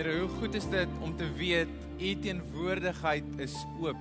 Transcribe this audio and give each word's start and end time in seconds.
Here, 0.00 0.14
hoe 0.16 0.30
goed 0.40 0.54
is 0.56 0.64
dit 0.72 0.92
om 1.04 1.10
te 1.12 1.26
weet 1.36 1.68
u 2.00 2.10
teenwoordigheid 2.24 3.24
is 3.44 3.52
oop. 3.82 3.98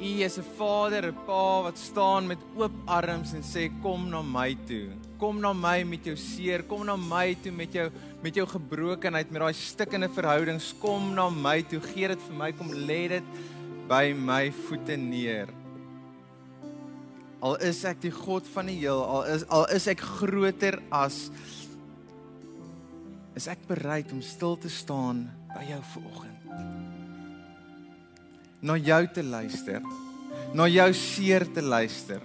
U 0.00 0.12
is 0.24 0.38
'n 0.38 0.46
Vader, 0.56 1.12
'n 1.12 1.18
Pa 1.26 1.62
wat 1.62 1.78
staan 1.78 2.26
met 2.26 2.38
oop 2.56 2.72
arms 2.86 3.34
en 3.34 3.42
sê 3.42 3.68
kom 3.82 4.08
na 4.08 4.22
my 4.22 4.56
toe. 4.66 4.88
Kom 5.18 5.40
na 5.40 5.52
my 5.52 5.84
met 5.84 6.04
jou 6.04 6.16
seer, 6.16 6.62
kom 6.62 6.86
na 6.86 6.96
my 6.96 7.36
toe 7.42 7.52
met 7.52 7.72
jou 7.72 7.90
met 8.22 8.34
jou 8.34 8.46
gebrokenheid, 8.46 9.30
met 9.30 9.40
daai 9.40 9.52
stikkende 9.52 10.08
verhoudings. 10.08 10.74
Kom 10.80 11.14
na 11.14 11.28
my 11.28 11.62
toe, 11.62 11.80
gee 11.80 12.08
dit 12.08 12.20
vir 12.28 12.36
my, 12.36 12.52
kom 12.52 12.72
lê 12.72 13.08
dit 13.08 13.24
by 13.88 14.14
my 14.16 14.50
voete 14.50 14.96
neer. 14.96 15.48
Al 17.42 17.56
is 17.56 17.84
ek 17.84 18.00
die 18.00 18.10
God 18.10 18.46
van 18.46 18.66
die 18.66 18.78
heel, 18.78 19.04
al 19.04 19.24
is 19.24 19.44
al 19.48 19.66
is 19.66 19.86
ek 19.86 20.00
groter 20.00 20.80
as 20.90 21.30
is 23.34 23.48
ek 23.50 23.64
bereid 23.66 24.12
om 24.14 24.22
stil 24.22 24.54
te 24.60 24.70
staan 24.70 25.24
by 25.50 25.64
jou 25.66 25.80
vanoggend. 25.94 26.52
Na 28.64 28.76
jou 28.78 29.00
te 29.12 29.24
luister, 29.26 29.82
na 30.54 30.68
jou 30.70 30.86
seer 30.96 31.44
te 31.52 31.62
luister, 31.62 32.22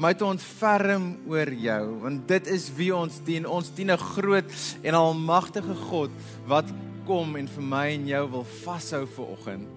my 0.00 0.14
te 0.16 0.24
ontferm 0.24 1.10
oor 1.28 1.50
jou, 1.52 1.82
want 2.06 2.24
dit 2.30 2.48
is 2.54 2.70
wie 2.78 2.92
ons 2.96 3.18
dien. 3.26 3.44
Ons 3.44 3.68
dien 3.74 3.90
'n 3.90 3.98
groot 3.98 4.50
en 4.82 4.94
almagtige 4.94 5.74
God 5.90 6.10
wat 6.46 6.66
kom 7.06 7.36
en 7.36 7.48
vir 7.48 7.62
my 7.62 7.86
en 7.92 8.06
jou 8.06 8.30
wil 8.30 8.44
vashou 8.64 9.06
vanoggend. 9.06 9.68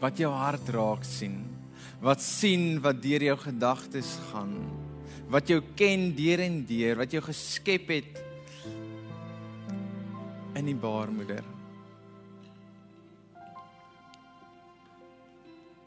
Wat 0.00 0.18
jou 0.18 0.30
hart 0.30 0.68
raak 0.68 1.04
sien, 1.04 1.44
wat 2.00 2.20
sien 2.20 2.80
wat 2.80 3.02
deur 3.02 3.22
jou 3.22 3.36
gedagtes 3.36 4.18
gaan 4.30 4.85
wat 5.28 5.48
jou 5.50 5.60
ken 5.74 6.08
deur 6.16 6.42
en 6.44 6.60
deur, 6.66 6.96
wat 7.00 7.12
jou 7.12 7.22
geskep 7.24 7.90
het 7.90 8.22
in 10.56 10.70
die 10.70 10.78
baarmoeder. 10.78 11.44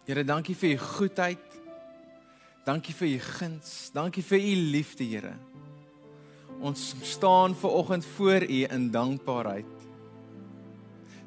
Here, 0.09 0.23
dankie 0.25 0.55
vir 0.57 0.73
u 0.73 0.77
goedheid. 0.81 1.57
Dankie 2.65 2.93
vir 2.97 3.07
u 3.07 3.19
guns. 3.19 3.73
Dankie 3.93 4.23
vir 4.25 4.41
u 4.41 4.55
liefde, 4.73 5.05
Here. 5.05 5.35
Ons 6.59 6.95
staan 7.01 7.55
ver 7.55 7.69
oggend 7.69 8.05
voor 8.17 8.43
u 8.43 8.63
in 8.67 8.89
dankbaarheid. 8.91 9.78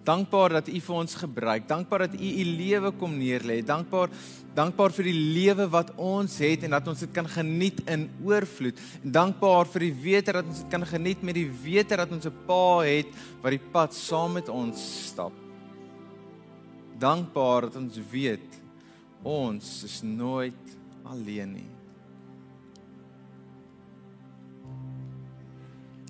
Dankbaar 0.02 0.58
dat 0.58 0.68
U 0.68 0.80
vir 0.80 0.94
ons 0.96 1.14
gebruik. 1.14 1.66
Dankbaar 1.68 2.08
dat 2.08 2.14
U 2.18 2.28
U 2.42 2.44
lewe 2.44 2.90
kom 2.98 3.12
neerlê. 3.18 3.60
Dankbaar 3.62 4.10
dankbaar 4.52 4.92
vir 4.92 5.06
die 5.08 5.16
lewe 5.16 5.64
wat 5.72 5.92
ons 5.96 6.34
het 6.42 6.66
en 6.66 6.74
dat 6.74 6.88
ons 6.90 7.00
dit 7.04 7.12
kan 7.14 7.28
geniet 7.28 7.78
in 7.88 8.08
oorvloed. 8.26 8.80
Dankbaar 9.02 9.70
vir 9.72 9.86
die 9.86 9.94
wete 10.02 10.34
dat 10.36 10.48
ons 10.48 10.64
dit 10.64 10.72
kan 10.72 10.84
geniet 10.86 11.22
met 11.24 11.38
die 11.38 11.48
wete 11.62 11.96
dat 11.96 12.12
ons 12.12 12.26
'n 12.26 12.44
Pa 12.46 12.82
het 12.84 13.08
wat 13.42 13.50
die 13.50 13.70
pad 13.72 13.94
saam 13.94 14.32
met 14.32 14.48
ons 14.48 15.06
stap. 15.08 15.32
Dankbaar 16.98 17.62
dat 17.62 17.76
ons 17.76 17.98
weet 18.10 18.60
ons 19.22 19.84
is 19.84 20.02
nooit 20.02 20.76
alleen 21.04 21.52
nie. 21.52 21.70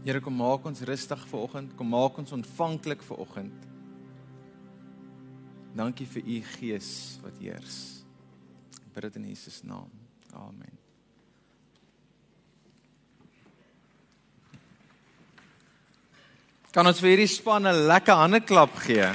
Here 0.04 0.20
kom 0.20 0.34
maak 0.34 0.64
ons 0.66 0.80
rustig 0.80 1.26
vir 1.30 1.40
oggend, 1.40 1.76
kom 1.76 1.88
maak 1.88 2.18
ons 2.18 2.32
ontvanklik 2.32 3.02
vir 3.02 3.18
oggend. 3.18 3.71
Dankie 5.72 6.06
vir 6.06 6.22
u 6.28 6.38
gees 6.58 7.18
wat 7.24 7.38
heers. 7.40 8.04
Bid 8.92 9.06
dit 9.08 9.14
in 9.16 9.28
Jesus 9.30 9.62
naam. 9.64 9.88
Amen. 10.36 10.78
Kan 16.72 16.88
ons 16.88 17.00
vir 17.00 17.12
hierdie 17.12 17.28
span 17.28 17.66
'n 17.68 17.86
lekker 17.88 18.16
hande 18.16 18.40
klap 18.40 18.76
gee? 18.84 19.08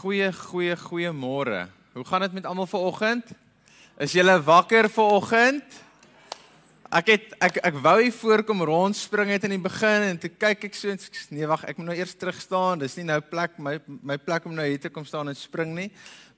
Goeie, 0.00 0.32
goeie, 0.32 0.76
goeie 0.76 1.12
môre. 1.12 1.68
Hoe 1.92 2.04
gaan 2.04 2.20
dit 2.20 2.32
met 2.32 2.46
almal 2.46 2.66
vanoggend? 2.66 3.26
Is 3.98 4.12
julle 4.12 4.42
wakker 4.42 4.88
vanoggend? 4.88 5.89
Ek 6.90 7.06
het 7.06 7.34
ek 7.38 7.60
ek 7.68 7.76
wou 7.84 8.00
hier 8.00 8.14
voorkom 8.14 8.64
rondspring 8.66 9.28
het 9.30 9.44
in 9.46 9.52
die 9.54 9.62
begin 9.62 10.08
en 10.08 10.16
toe 10.18 10.30
kyk 10.34 10.64
ek 10.66 10.74
so 10.74 10.90
nee 11.30 11.46
wag 11.46 11.62
ek 11.70 11.78
moet 11.78 11.92
nou 11.92 11.94
eers 11.94 12.16
terug 12.18 12.34
staan. 12.42 12.80
Dis 12.82 12.96
nie 12.98 13.04
nou 13.06 13.20
plek 13.22 13.60
my 13.62 13.76
my 14.02 14.16
plek 14.18 14.48
om 14.50 14.56
nou 14.58 14.64
hier 14.66 14.80
te 14.82 14.90
kom 14.90 15.06
staan 15.06 15.30
en 15.30 15.38
spring 15.38 15.70
nie. 15.76 15.86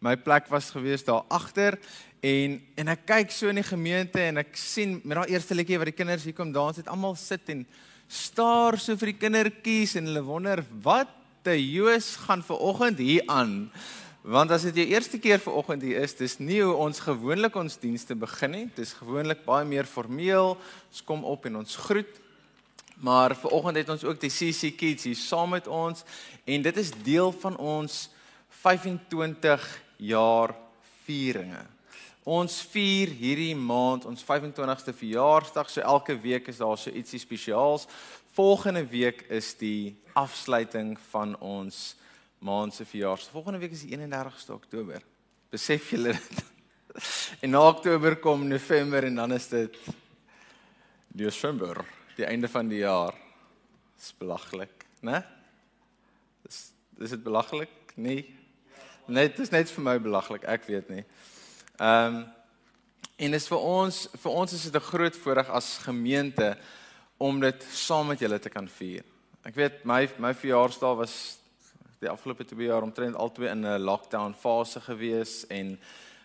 My 0.05 0.12
plek 0.12 0.51
was 0.53 0.69
gewees 0.75 1.07
daar 1.09 1.25
agter 1.33 1.79
en 2.21 2.59
en 2.77 2.93
ek 2.93 3.07
kyk 3.09 3.33
so 3.33 3.49
in 3.49 3.62
die 3.62 3.65
gemeente 3.65 4.21
en 4.21 4.43
ek 4.45 4.53
sien 4.61 4.99
met 5.01 5.23
daai 5.23 5.33
eerste 5.33 5.57
liedjie 5.57 5.81
wat 5.81 5.89
die 5.89 5.97
kinders 5.97 6.29
hier 6.29 6.37
kom 6.37 6.53
dans 6.53 6.77
het 6.77 6.93
almal 6.93 7.17
sit 7.17 7.49
en 7.49 7.65
staar 8.12 8.77
so 8.77 8.93
vir 9.01 9.15
die 9.15 9.21
kindertjies 9.25 9.97
en 9.97 10.12
hulle 10.12 10.27
wonder 10.29 10.61
wat 10.85 11.17
te 11.49 11.57
Joos 11.57 12.12
gaan 12.29 12.45
ver 12.45 12.61
oggend 12.61 13.01
hier 13.01 13.25
aan 13.25 13.73
Want 14.22 14.53
as 14.55 14.62
dit 14.69 14.77
jou 14.78 14.84
eerste 14.87 15.19
keer 15.19 15.41
vanoggend 15.43 15.83
hier 15.83 15.99
is, 15.99 16.12
dis 16.15 16.37
nie 16.38 16.60
hoe 16.62 16.77
ons 16.78 17.00
gewoonlik 17.03 17.56
ons 17.59 17.75
dienste 17.83 18.15
begin 18.15 18.53
nie. 18.55 18.66
Dis 18.77 18.94
gewoonlik 18.94 19.41
baie 19.43 19.66
meer 19.66 19.88
formeel. 19.88 20.55
Ons 20.93 21.00
kom 21.03 21.25
op 21.27 21.49
en 21.50 21.59
ons 21.59 21.78
groet. 21.88 22.21
Maar 23.03 23.34
vanoggend 23.34 23.81
het 23.81 23.88
ons 23.91 24.05
ook 24.06 24.21
die 24.22 24.31
CC 24.31 24.77
Kids 24.78 25.09
hier 25.09 25.19
saam 25.19 25.50
met 25.56 25.66
ons 25.66 26.05
en 26.47 26.62
dit 26.62 26.77
is 26.78 26.93
deel 27.03 27.32
van 27.43 27.56
ons 27.59 27.97
25 28.62 29.65
jaar 29.99 30.55
vieringe. 31.03 31.65
Ons 32.22 32.61
vier 32.71 33.11
hierdie 33.19 33.56
maand 33.59 34.06
ons 34.06 34.22
25ste 34.22 34.94
verjaarsdag, 34.94 35.66
so 35.66 35.82
elke 35.82 36.15
week 36.22 36.47
is 36.53 36.62
daar 36.62 36.78
so 36.78 36.94
ietsie 36.94 37.19
spesiaals. 37.19 37.88
Volgende 38.38 38.84
week 38.87 39.27
is 39.34 39.50
die 39.59 39.97
afsluiting 40.15 40.94
van 41.11 41.34
ons 41.43 41.97
maand 42.43 42.75
se 42.75 42.85
verjaarsdag. 42.85 43.33
Volgende 43.33 43.59
week 43.59 43.71
is 43.71 43.85
die 43.87 43.97
31ste 43.97 44.53
Oktober. 44.53 45.03
Besef 45.51 45.91
julle 45.91 46.17
dit? 46.17 46.45
En 47.41 47.51
na 47.51 47.61
Oktober 47.69 48.19
kom 48.21 48.43
November 48.49 49.05
en 49.05 49.15
dan 49.15 49.33
is 49.33 49.47
dit 49.49 49.77
Desember, 51.09 51.79
die 52.19 52.27
einde 52.29 52.49
van 52.53 52.69
die 52.69 52.83
jaar. 52.83 53.17
Dis 53.97 54.13
belaglik, 54.19 54.85
né? 55.01 55.23
Dis 56.45 56.59
dis 57.01 57.15
dit 57.15 57.23
belaglik? 57.25 57.73
Nee. 57.95 58.27
Net 59.09 59.37
dis 59.41 59.51
net 59.51 59.73
vir 59.73 59.87
my 59.87 59.97
belaglik, 60.05 60.45
ek 60.45 60.69
weet 60.69 60.93
nie. 60.93 61.05
Ehm 61.81 62.21
um, 62.21 62.23
en 63.23 63.37
is 63.37 63.47
vir 63.47 63.65
ons 63.65 63.99
vir 64.19 64.33
ons 64.43 64.53
is 64.53 64.63
dit 64.67 64.77
'n 64.77 64.89
groot 64.91 65.17
voorreg 65.17 65.49
as 65.49 65.79
gemeente 65.79 66.57
om 67.17 67.41
dit 67.41 67.67
saam 67.71 68.07
met 68.07 68.21
julle 68.21 68.39
te 68.39 68.51
kan 68.51 68.69
vier. 68.69 69.05
Ek 69.45 69.55
weet 69.55 69.85
my 69.85 70.09
my 70.19 70.35
verjaarsdag 70.35 70.97
was 70.97 71.42
die 72.03 72.11
afgelope 72.11 72.45
2 72.45 72.67
jaar 72.67 72.83
omtrent 72.83 73.17
albei 73.17 73.51
in 73.51 73.65
'n 73.67 73.83
lockdown 73.83 74.35
fase 74.35 74.81
gewees 74.81 75.47
en 75.49 75.79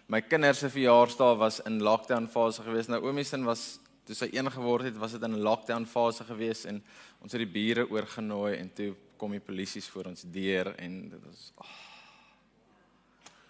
my 0.08 0.22
kinders 0.22 0.60
se 0.60 0.70
verjaarsdae 0.70 1.38
was 1.38 1.60
in 1.60 1.82
lockdown 1.82 2.28
fase 2.28 2.64
gewees. 2.64 2.88
Nou 2.88 3.02
oomie 3.04 3.24
se 3.24 3.38
was 3.44 3.80
toe 4.06 4.16
sy 4.16 4.30
een 4.32 4.52
geword 4.52 4.84
het, 4.84 4.98
was 4.98 5.12
dit 5.12 5.24
in 5.24 5.36
'n 5.36 5.44
lockdown 5.44 5.86
fase 5.86 6.24
gewees 6.24 6.66
en 6.66 6.84
ons 7.22 7.32
het 7.32 7.40
die 7.40 7.52
bure 7.52 7.90
oorgenooi 7.90 8.56
en 8.58 8.74
toe 8.74 8.96
kom 9.18 9.32
die 9.32 9.40
polisie 9.40 9.84
voor 9.84 10.06
ons 10.06 10.24
deur 10.26 10.76
en 10.78 11.10
dit 11.10 11.20
was 11.26 11.52
oh. 11.58 11.68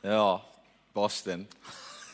Ja, 0.01 0.41
Boston. 0.93 1.47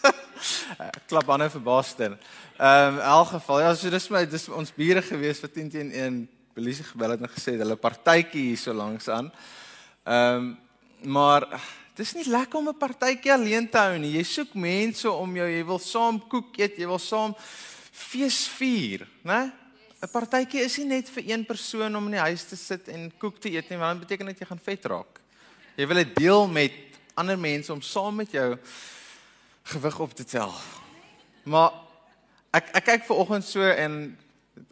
Klap 1.09 1.29
aan 1.29 1.49
vir 1.49 1.61
Boston. 1.61 2.17
Ehm 2.57 2.93
um, 2.93 2.99
in 2.99 3.05
elk 3.05 3.27
geval, 3.27 3.59
ja, 3.59 3.75
so 3.75 3.89
dis 3.89 4.09
my 4.09 4.25
dis 4.25 4.49
ons 4.49 4.73
bure 4.73 5.01
gewees 5.01 5.39
vir 5.39 5.51
10 5.51 5.69
teen 5.69 5.91
1 5.91 6.29
polisie 6.53 6.85
gebel 6.85 7.15
het 7.15 7.21
en 7.21 7.29
gesê 7.29 7.55
hulle 7.57 7.75
partytjie 7.75 8.49
hier 8.49 8.57
so 8.57 8.73
langs 8.73 9.09
aan. 9.09 9.31
Ehm 10.03 10.35
um, 10.35 10.59
maar 11.03 11.43
dis 11.95 12.13
nie 12.13 12.27
lekker 12.27 12.59
om 12.59 12.69
'n 12.69 12.77
partytjie 12.77 13.33
alleen 13.33 13.69
te 13.69 13.77
hou 13.77 13.97
nie. 13.97 14.11
Jy 14.17 14.23
soek 14.23 14.53
mense 14.53 15.11
om 15.11 15.35
jou, 15.35 15.47
jy 15.47 15.65
wil 15.65 15.79
saam 15.79 16.27
koek 16.27 16.57
eet, 16.57 16.77
jy 16.77 16.87
wil 16.87 16.99
saam 16.99 17.35
fees 17.91 18.47
vier, 18.47 19.07
né? 19.23 19.51
'n 20.03 20.11
Partytjie 20.11 20.61
is 20.61 20.77
nie 20.77 20.85
net 20.85 21.09
vir 21.09 21.23
een 21.29 21.45
persoon 21.45 21.95
om 21.95 22.05
in 22.05 22.17
die 22.17 22.25
huis 22.27 22.43
te 22.43 22.55
sit 22.55 22.87
en 22.87 23.11
koek 23.17 23.39
te 23.39 23.49
eet 23.49 23.69
nie, 23.69 23.77
want 23.77 23.99
dit 23.99 24.07
beteken 24.07 24.25
dat 24.25 24.39
jy 24.39 24.45
gaan 24.45 24.59
vet 24.63 24.85
raak. 24.85 25.19
Jy 25.75 25.87
wil 25.87 25.95
dit 25.95 26.15
deel 26.15 26.47
met 26.47 26.73
ander 27.15 27.39
mense 27.39 27.71
om 27.73 27.81
saam 27.81 28.15
met 28.15 28.31
jou 28.31 28.57
gewig 29.63 29.99
op 29.99 30.13
te 30.13 30.25
tel. 30.25 30.51
Maar 31.43 31.71
ek 32.51 32.75
ek 32.75 32.85
kyk 32.85 33.05
ver 33.05 33.15
oggend 33.15 33.45
so 33.45 33.61
en 33.61 34.17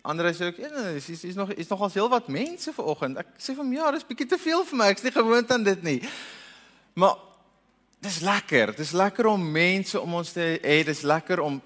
Ander 0.06 0.30
sê 0.34 0.52
ook, 0.52 0.60
ja, 0.62 0.70
is 0.94 1.10
is 1.10 1.24
is 1.24 1.36
nog 1.36 1.52
is 1.54 1.68
nog 1.68 1.82
al 1.82 1.92
heel 1.94 2.10
wat 2.10 2.28
mense 2.28 2.74
vanoggend. 2.74 3.18
Ek 3.18 3.34
sê 3.42 3.56
vir 3.58 3.66
my, 3.66 3.76
ja, 3.76 3.92
dis 3.92 4.06
bietjie 4.06 4.30
te 4.30 4.38
veel 4.38 4.64
vir 4.70 4.78
my. 4.78 4.88
Ek's 4.94 5.06
nie 5.06 5.14
gewoond 5.16 5.52
aan 5.52 5.66
dit 5.66 5.84
nie. 5.84 6.00
Maar 6.94 7.18
dis 8.02 8.20
lekker. 8.26 8.76
Dis 8.78 8.94
lekker 8.98 9.30
om 9.32 9.52
mense 9.52 10.00
om 10.00 10.14
ons 10.22 10.34
te 10.34 10.48
hê. 10.62 10.78
Dis 10.86 11.02
lekker 11.02 11.42
om 11.42 11.62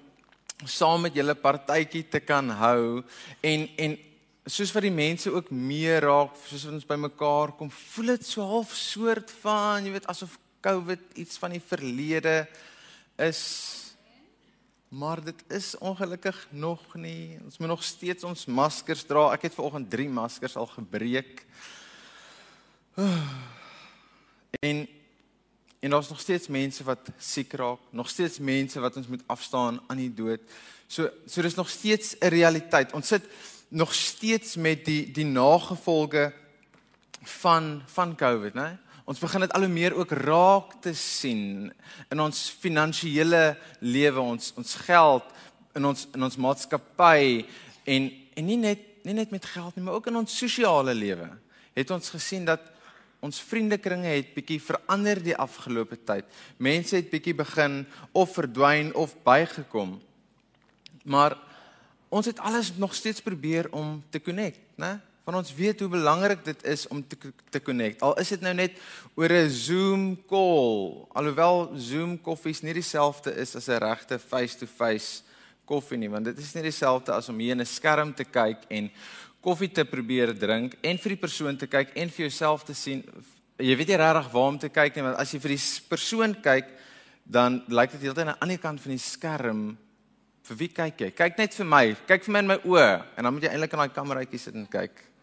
saam 0.64 1.04
met 1.04 1.16
julle 1.16 1.36
partytjie 1.36 2.06
te 2.08 2.20
kan 2.24 2.48
hou 2.60 3.02
en 3.44 3.68
en 3.76 3.98
soos 4.46 4.70
wat 4.72 4.84
die 4.86 4.94
mense 4.94 5.30
ook 5.32 5.50
meer 5.50 6.04
raak, 6.06 6.36
soos 6.46 6.64
wat 6.68 6.76
ons 6.78 6.86
bymekaar 6.86 7.52
kom, 7.58 7.70
voel 7.70 8.14
dit 8.14 8.26
so 8.28 8.46
half 8.46 8.74
soort 8.78 9.32
van, 9.42 9.84
jy 9.84 9.96
weet, 9.96 10.06
asof 10.06 10.36
COVID 10.62 11.18
iets 11.18 11.40
van 11.42 11.56
die 11.56 11.62
verlede 11.62 12.36
is. 13.22 13.42
Maar 14.88 15.24
dit 15.24 15.44
is 15.48 15.78
ongelukkig 15.78 16.46
nog 16.50 16.94
nie. 16.94 17.38
Ons 17.44 17.58
moet 17.58 17.68
nog 17.68 17.82
steeds 17.84 18.24
ons 18.24 18.44
maskers 18.46 19.02
dra. 19.02 19.32
Ek 19.34 19.42
het 19.48 19.54
vanoggend 19.54 19.90
3 19.90 20.08
maskers 20.08 20.56
al 20.56 20.66
gebreek. 20.66 21.44
En 24.56 24.88
en 25.80 25.90
daar's 25.90 26.08
nog 26.08 26.20
steeds 26.20 26.48
mense 26.48 26.84
wat 26.84 27.08
siek 27.18 27.52
raak, 27.52 27.78
nog 27.90 28.08
steeds 28.08 28.38
mense 28.38 28.80
wat 28.80 28.96
ons 28.96 29.06
moet 29.06 29.22
afstaan 29.26 29.80
aan 29.86 30.00
die 30.00 30.14
dood. 30.14 30.40
So 30.86 31.10
so 31.26 31.42
dis 31.42 31.54
nog 31.54 31.68
steeds 31.68 32.16
'n 32.18 32.26
realiteit. 32.32 32.92
Ons 32.92 33.06
sit 33.06 33.22
nog 33.68 33.94
steeds 33.94 34.56
met 34.56 34.84
die 34.84 35.10
die 35.10 35.24
nagevolge 35.24 36.32
van 37.22 37.82
van 37.86 38.16
COVID, 38.16 38.54
né? 38.54 38.78
Ons 39.06 39.20
begin 39.22 39.44
dit 39.44 39.52
al 39.54 39.62
hoe 39.68 39.70
meer 39.70 39.94
ook 39.94 40.10
raak 40.18 40.72
te 40.82 40.90
sien 40.98 41.68
in 42.10 42.20
ons 42.22 42.40
finansiële 42.58 43.54
lewe, 43.78 44.20
ons 44.20 44.50
ons 44.58 44.72
geld, 44.82 45.28
in 45.78 45.86
ons 45.86 46.08
in 46.16 46.26
ons 46.26 46.38
maatskappy 46.42 47.44
en 47.86 48.08
en 48.36 48.48
nie 48.50 48.58
net 48.58 48.82
nie 49.06 49.14
net 49.14 49.30
met 49.30 49.46
geld 49.46 49.76
nie, 49.76 49.84
maar 49.86 50.00
ook 50.00 50.10
in 50.10 50.18
ons 50.18 50.34
sosiale 50.34 50.94
lewe. 50.94 51.28
Het 51.78 51.92
ons 51.94 52.10
gesien 52.10 52.48
dat 52.48 52.64
ons 53.22 53.38
vriendekringe 53.46 54.10
het 54.10 54.34
bietjie 54.34 54.58
verander 54.60 55.22
die 55.22 55.36
afgelope 55.38 56.00
tyd. 56.02 56.26
Mense 56.58 56.98
het 56.98 57.10
bietjie 57.12 57.36
begin 57.38 57.84
of 58.10 58.34
verdwyn 58.34 58.90
of 58.98 59.14
bygekom. 59.22 60.00
Maar 61.06 61.38
ons 62.10 62.26
het 62.26 62.42
alles 62.42 62.74
nog 62.74 62.94
steeds 62.94 63.22
probeer 63.22 63.70
om 63.70 64.02
te 64.10 64.18
connect, 64.18 64.60
né? 64.82 64.96
Want 65.26 65.40
ons 65.42 65.54
weet 65.58 65.80
hoe 65.82 65.88
belangrik 65.90 66.44
dit 66.46 66.60
is 66.70 66.84
om 66.86 67.00
te 67.02 67.16
te 67.50 67.58
connect. 67.58 68.02
Al 68.06 68.14
is 68.22 68.28
dit 68.30 68.44
nou 68.46 68.54
net 68.54 68.78
oor 69.18 69.32
'n 69.32 69.50
Zoom 69.50 70.04
call. 70.26 71.06
Alhoewel 71.18 71.72
Zoom 71.74 72.20
koffies 72.20 72.62
nie 72.62 72.72
dieselfde 72.72 73.34
is 73.34 73.56
as 73.56 73.68
'n 73.68 73.82
regte 73.82 74.18
face-to-face 74.18 75.22
koffie 75.64 75.98
nie, 75.98 76.08
want 76.08 76.24
dit 76.24 76.38
is 76.38 76.54
nie 76.54 76.62
dieselfde 76.62 77.12
as 77.12 77.28
om 77.28 77.38
hier 77.38 77.56
in 77.56 77.60
'n 77.60 77.66
skerm 77.66 78.14
te 78.14 78.24
kyk 78.24 78.70
en 78.70 78.90
koffie 79.40 79.72
te 79.72 79.84
probeer 79.84 80.32
drink 80.38 80.76
en 80.80 80.98
vir 80.98 81.08
die 81.08 81.22
persoon 81.22 81.56
te 81.56 81.66
kyk 81.66 81.90
en 81.96 82.08
vir 82.08 82.26
jouself 82.26 82.64
te 82.64 82.74
sien. 82.74 83.02
Jy 83.58 83.76
weet 83.76 83.88
nie 83.88 83.96
regtig 83.96 84.32
waar 84.32 84.48
om 84.48 84.58
te 84.58 84.68
kyk 84.68 84.94
nie, 84.94 85.02
want 85.02 85.18
as 85.18 85.32
jy 85.32 85.40
vir 85.40 85.56
die 85.56 85.62
persoon 85.88 86.34
kyk, 86.40 86.66
dan 87.24 87.64
lyk 87.68 87.90
dit 87.92 88.02
heeltyd 88.02 88.26
aan 88.26 88.34
die 88.34 88.42
ander 88.42 88.58
kant 88.58 88.80
van 88.80 88.92
die 88.92 88.98
skerm. 88.98 89.76
Vir 90.42 90.56
wie 90.56 90.68
kyk 90.68 91.00
jy? 91.00 91.10
Kyk 91.10 91.38
net 91.38 91.54
vir 91.54 91.66
my. 91.66 91.96
Kyk 92.06 92.24
vir 92.24 92.32
my 92.32 92.38
in 92.38 92.46
my 92.46 92.58
oë 92.64 93.04
en 93.16 93.24
dan 93.24 93.34
moet 93.34 93.42
jy 93.42 93.48
eintlik 93.48 93.72
in 93.72 93.78
daai 93.78 93.94
kameraitjie 93.94 94.38
sit 94.38 94.54
en 94.54 94.66
kyk. 94.66 95.15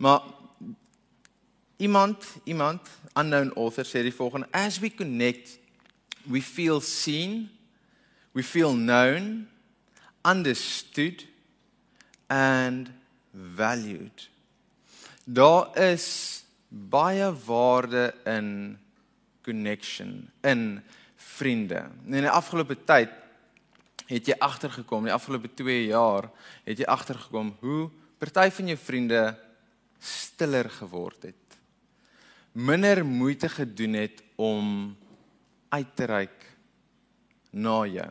Maar 0.00 0.20
iemand, 1.76 2.24
iemand 2.44 2.88
unknown 3.12 3.52
author 3.54 3.84
sê 3.84 4.00
die 4.00 4.14
volgende: 4.14 4.48
As 4.50 4.78
we 4.78 4.94
connect, 4.94 5.58
we 6.22 6.40
feel 6.42 6.80
seen, 6.80 7.50
we 8.32 8.42
feel 8.42 8.72
known, 8.72 9.48
understood 10.24 11.26
and 12.26 12.88
valued. 13.56 14.30
Daar 15.24 15.76
is 15.76 16.06
baie 16.68 17.28
waarde 17.44 18.14
in 18.24 18.78
connection, 19.42 20.30
in 20.40 20.82
vriende. 21.16 21.90
In 22.04 22.24
die 22.24 22.30
afgelope 22.30 22.78
tyd 22.84 23.12
het 24.06 24.32
jy 24.32 24.38
agtergekom, 24.38 25.04
die 25.04 25.12
afgelope 25.12 25.52
2 25.60 25.84
jaar 25.92 26.32
het 26.64 26.80
jy 26.80 26.88
agtergekom 26.88 27.52
hoe 27.60 27.90
party 28.16 28.48
van 28.48 28.72
jou 28.72 28.80
vriende 28.80 29.22
stiller 30.00 30.70
geword 30.70 31.28
het. 31.30 31.58
Minder 32.52 33.04
moeite 33.06 33.48
gedoen 33.48 33.94
het 34.00 34.22
om 34.36 34.96
uit 35.70 35.96
te 35.96 36.04
reik 36.10 36.46
na 37.50 37.84
jou. 37.86 38.10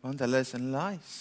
Want 0.00 0.22
hulle 0.22 0.42
is 0.44 0.54
in 0.54 0.70
lies. 0.70 1.14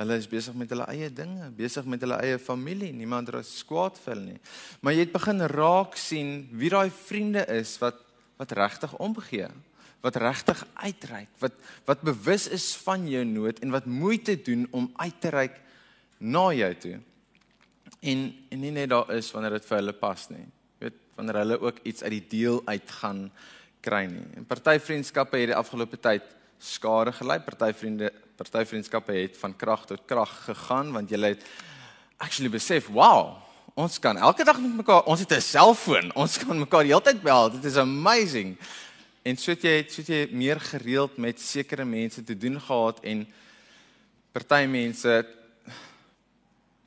Hulle 0.00 0.16
is 0.18 0.26
besig 0.26 0.56
met 0.58 0.72
hulle 0.72 0.86
eie 0.90 1.10
dinge, 1.12 1.50
besig 1.54 1.86
met 1.86 2.02
hulle 2.02 2.18
eie 2.24 2.38
familie. 2.42 2.90
Niemand 2.96 3.30
is 3.38 3.60
kwaad 3.68 4.00
vir 4.02 4.14
hulle 4.14 4.32
nie. 4.32 4.40
Maar 4.80 4.96
jy 4.96 5.04
het 5.04 5.14
begin 5.14 5.46
raak 5.52 5.98
sien 6.00 6.32
wie 6.58 6.72
daai 6.72 6.90
vriende 6.90 7.44
is 7.52 7.76
wat 7.82 8.00
wat 8.40 8.54
regtig 8.58 8.90
omgee, 8.98 9.46
wat 10.02 10.16
regtig 10.18 10.64
uitreik, 10.82 11.30
wat 11.38 11.54
wat 11.86 12.00
bewus 12.02 12.48
is 12.50 12.72
van 12.82 13.04
jou 13.06 13.22
nood 13.28 13.60
en 13.62 13.70
wat 13.70 13.86
moeite 13.86 14.34
doen 14.42 14.66
om 14.74 14.88
uit 14.96 15.20
te 15.22 15.30
reik 15.30 15.60
na 16.18 16.48
jou 16.56 16.72
toe. 16.82 16.96
En 18.00 18.34
en 18.50 18.60
nie 18.60 18.70
net 18.70 18.88
daar 18.88 19.10
is 19.14 19.30
wanneer 19.30 19.50
dit 19.50 19.64
vir 19.64 19.76
hulle 19.76 19.92
pas 19.92 20.28
nie. 20.30 20.44
Jy 20.44 20.86
weet 20.86 21.00
wanneer 21.14 21.40
hulle 21.42 21.60
ook 21.60 21.78
iets 21.82 22.02
uit 22.02 22.10
die 22.10 22.26
deel 22.28 22.62
uitgaan 22.64 23.30
kry 23.80 24.04
nie. 24.10 24.26
En 24.36 24.46
party 24.46 24.78
vriendskappe 24.78 25.38
het 25.38 25.52
die 25.52 25.58
afgelope 25.58 25.98
tyd 26.00 26.22
skade 26.58 27.12
gelei. 27.12 27.38
Party 27.40 27.72
vriende 27.72 28.12
party 28.36 28.64
vriendskappe 28.64 29.12
het 29.12 29.36
van 29.38 29.56
krag 29.56 29.86
tot 29.86 30.06
krag 30.06 30.30
gegaan 30.46 30.92
want 30.92 31.10
jy 31.10 31.20
het 31.22 31.44
actually 32.22 32.50
besef, 32.50 32.86
wow, 32.94 33.36
ons 33.74 33.98
kan 33.98 34.18
elke 34.18 34.44
dag 34.44 34.60
met 34.60 34.76
mekaar, 34.82 35.02
ons 35.10 35.20
het 35.20 35.32
'n 35.32 35.40
selfoon, 35.40 36.14
ons 36.14 36.38
kan 36.38 36.58
mekaar 36.58 36.84
heeltyd 36.84 37.22
bel. 37.22 37.50
Dit 37.50 37.64
is 37.64 37.76
amazing. 37.76 38.56
En 39.22 39.36
so 39.36 39.50
het 39.50 39.62
jy 39.62 39.86
so 39.88 40.00
het 40.02 40.08
jy 40.08 40.28
meer 40.32 40.60
gereeld 40.60 41.16
met 41.16 41.40
sekere 41.40 41.84
mense 41.84 42.24
te 42.24 42.36
doen 42.36 42.60
gehad 42.60 43.00
en 43.00 43.26
party 44.32 44.66
mense 44.66 45.26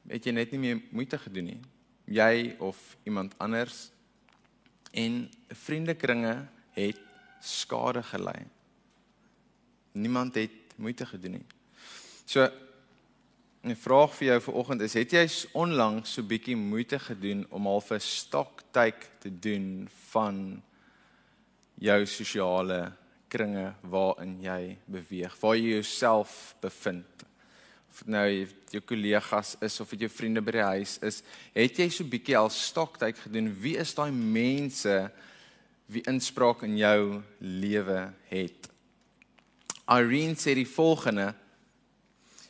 het 0.07 0.25
jy 0.25 0.31
net 0.31 0.51
nie 0.51 0.59
meer 0.59 0.81
moeite 0.91 1.17
gedoen 1.17 1.49
nie. 1.51 1.61
Jy 2.05 2.55
of 2.59 2.97
iemand 3.03 3.33
anders 3.41 3.89
en 4.95 5.25
vriendekringe 5.65 6.35
het 6.75 6.99
skade 7.41 8.03
gelei. 8.03 8.45
Niemand 9.91 10.35
het 10.35 10.75
moeite 10.75 11.05
gedoen 11.05 11.39
nie. 11.39 11.45
So 12.25 12.49
'n 13.65 13.75
vraag 13.75 14.13
vir 14.15 14.27
jou 14.27 14.41
vanoggend 14.41 14.81
is: 14.81 14.93
het 14.93 15.11
jy 15.11 15.27
onlangs 15.53 16.13
so 16.13 16.23
bietjie 16.23 16.55
moeite 16.55 16.99
gedoen 16.99 17.45
om 17.49 17.67
al 17.67 17.83
'n 17.89 17.99
stoktyk 17.99 19.09
te 19.19 19.39
doen 19.39 19.89
van 20.11 20.63
jou 21.75 22.05
sosiale 22.05 22.93
kringe 23.27 23.73
waarin 23.81 24.41
jy 24.41 24.77
beweeg, 24.85 25.39
waar 25.39 25.55
jy 25.55 25.69
jouself 25.69 26.55
bevind? 26.61 27.25
Nou 28.03 28.25
jou 28.73 28.81
kollegas 28.83 29.55
is 29.63 29.79
of 29.79 29.93
dit 29.95 30.03
jou 30.05 30.11
vriende 30.11 30.43
by 30.43 30.57
die 30.57 30.65
huis 30.65 30.97
is, 31.05 31.21
het 31.55 31.79
jy 31.79 31.87
so 31.89 32.03
bietjie 32.03 32.35
al 32.37 32.51
stoktyk 32.51 33.21
gedoen? 33.23 33.47
Wie 33.61 33.77
is 33.79 33.95
daai 33.95 34.11
mense 34.11 34.97
wie 35.87 36.03
inspraak 36.09 36.65
in 36.67 36.75
jou 36.81 37.21
lewe 37.39 38.01
het? 38.31 38.69
Irene 39.87 40.35
sê 40.35 40.55
die 40.57 40.67
volgende: 40.67 41.33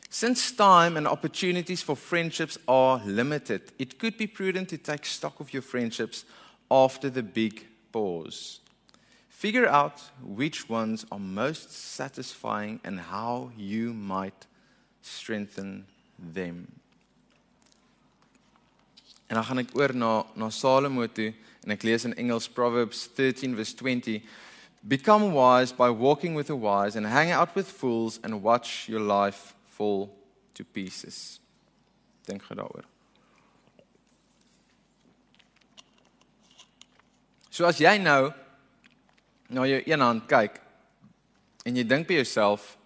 Since 0.08 0.54
time 0.56 0.96
and 0.96 1.06
opportunities 1.06 1.82
for 1.82 1.96
friendships 1.96 2.58
are 2.66 3.02
limited, 3.04 3.72
it 3.78 3.98
could 3.98 4.16
be 4.16 4.26
prudent 4.26 4.68
to 4.70 4.78
take 4.78 5.04
stock 5.04 5.40
of 5.40 5.52
your 5.52 5.62
friendships 5.62 6.24
after 6.70 7.10
the 7.10 7.22
big 7.22 7.66
pause. 7.92 8.60
Figure 9.28 9.68
out 9.68 10.00
which 10.22 10.68
ones 10.70 11.04
are 11.12 11.20
most 11.20 11.70
satisfying 11.70 12.80
and 12.82 12.98
how 12.98 13.50
you 13.56 13.92
might 13.92 14.46
strengthen 15.06 15.86
them. 16.32 16.66
En 19.26 19.34
dan 19.34 19.44
gaan 19.44 19.58
ek 19.58 19.74
oor 19.74 19.94
na 19.94 20.24
na 20.34 20.50
Salomo 20.50 21.06
toe 21.06 21.32
en 21.64 21.74
ek 21.74 21.82
lees 21.86 22.04
in 22.06 22.14
Engels 22.14 22.48
Proverbs 22.48 23.06
13 23.14 23.56
verse 23.58 23.74
20 23.74 24.20
Become 24.86 25.32
wise 25.34 25.72
by 25.72 25.90
walking 25.90 26.36
with 26.36 26.46
the 26.46 26.54
wise 26.54 26.94
and 26.94 27.06
hang 27.06 27.32
out 27.32 27.56
with 27.56 27.66
fools 27.66 28.20
and 28.22 28.42
watch 28.42 28.88
your 28.88 29.00
life 29.00 29.54
fall 29.66 30.14
to 30.54 30.62
pieces. 30.64 31.40
Dink 32.26 32.44
gou 32.46 32.54
daaroor. 32.54 32.86
So 37.50 37.66
as 37.66 37.80
jy 37.82 37.96
nou 37.98 38.30
na 39.48 39.66
jou 39.66 39.82
een 39.86 40.02
hand 40.02 40.26
kyk 40.30 40.60
en 41.66 41.78
jy 41.78 41.82
dink 41.86 42.06
by 42.06 42.20
jouself 42.20 42.76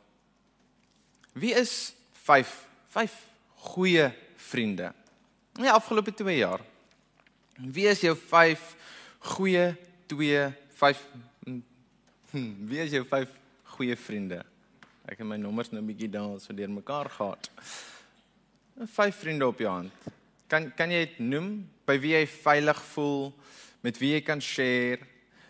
wie 1.35 1.53
is 1.57 1.93
5 2.25 2.55
5 2.89 3.17
goeie 3.73 4.11
vriende 4.37 4.93
in 5.57 5.67
die 5.67 5.73
afgelope 5.73 6.15
2 6.15 6.37
jaar? 6.37 6.61
Wie 7.57 7.89
is 7.89 8.01
jou 8.01 8.17
5 8.17 8.77
goeie 9.35 9.77
2 10.07 10.53
5 10.81 11.05
Hm, 12.31 12.67
wie 12.71 12.79
is 12.79 12.93
jou 12.95 13.03
vyf 13.11 13.31
goeie 13.75 13.97
vriende? 13.99 14.45
Ek 15.11 15.19
het 15.19 15.27
my 15.27 15.35
nommers 15.41 15.73
nou 15.73 15.81
'n 15.83 15.87
bietjie 15.87 16.09
daar 16.09 16.39
so 16.39 16.55
deur 16.55 16.71
mekaar 16.71 17.11
gehad. 17.11 17.51
Vyf 18.87 19.17
vriende 19.17 19.47
op 19.47 19.59
jou 19.59 19.71
hand. 19.71 19.91
Kan 20.47 20.71
kan 20.77 20.91
jy 20.91 21.07
dit 21.07 21.19
noem 21.19 21.67
by 21.87 21.99
wie 21.99 22.13
jy 22.13 22.27
veilig 22.27 22.83
voel, 22.95 23.35
met 23.83 23.99
wie 23.99 24.13
jy 24.13 24.21
kan 24.21 24.41
share, 24.41 25.01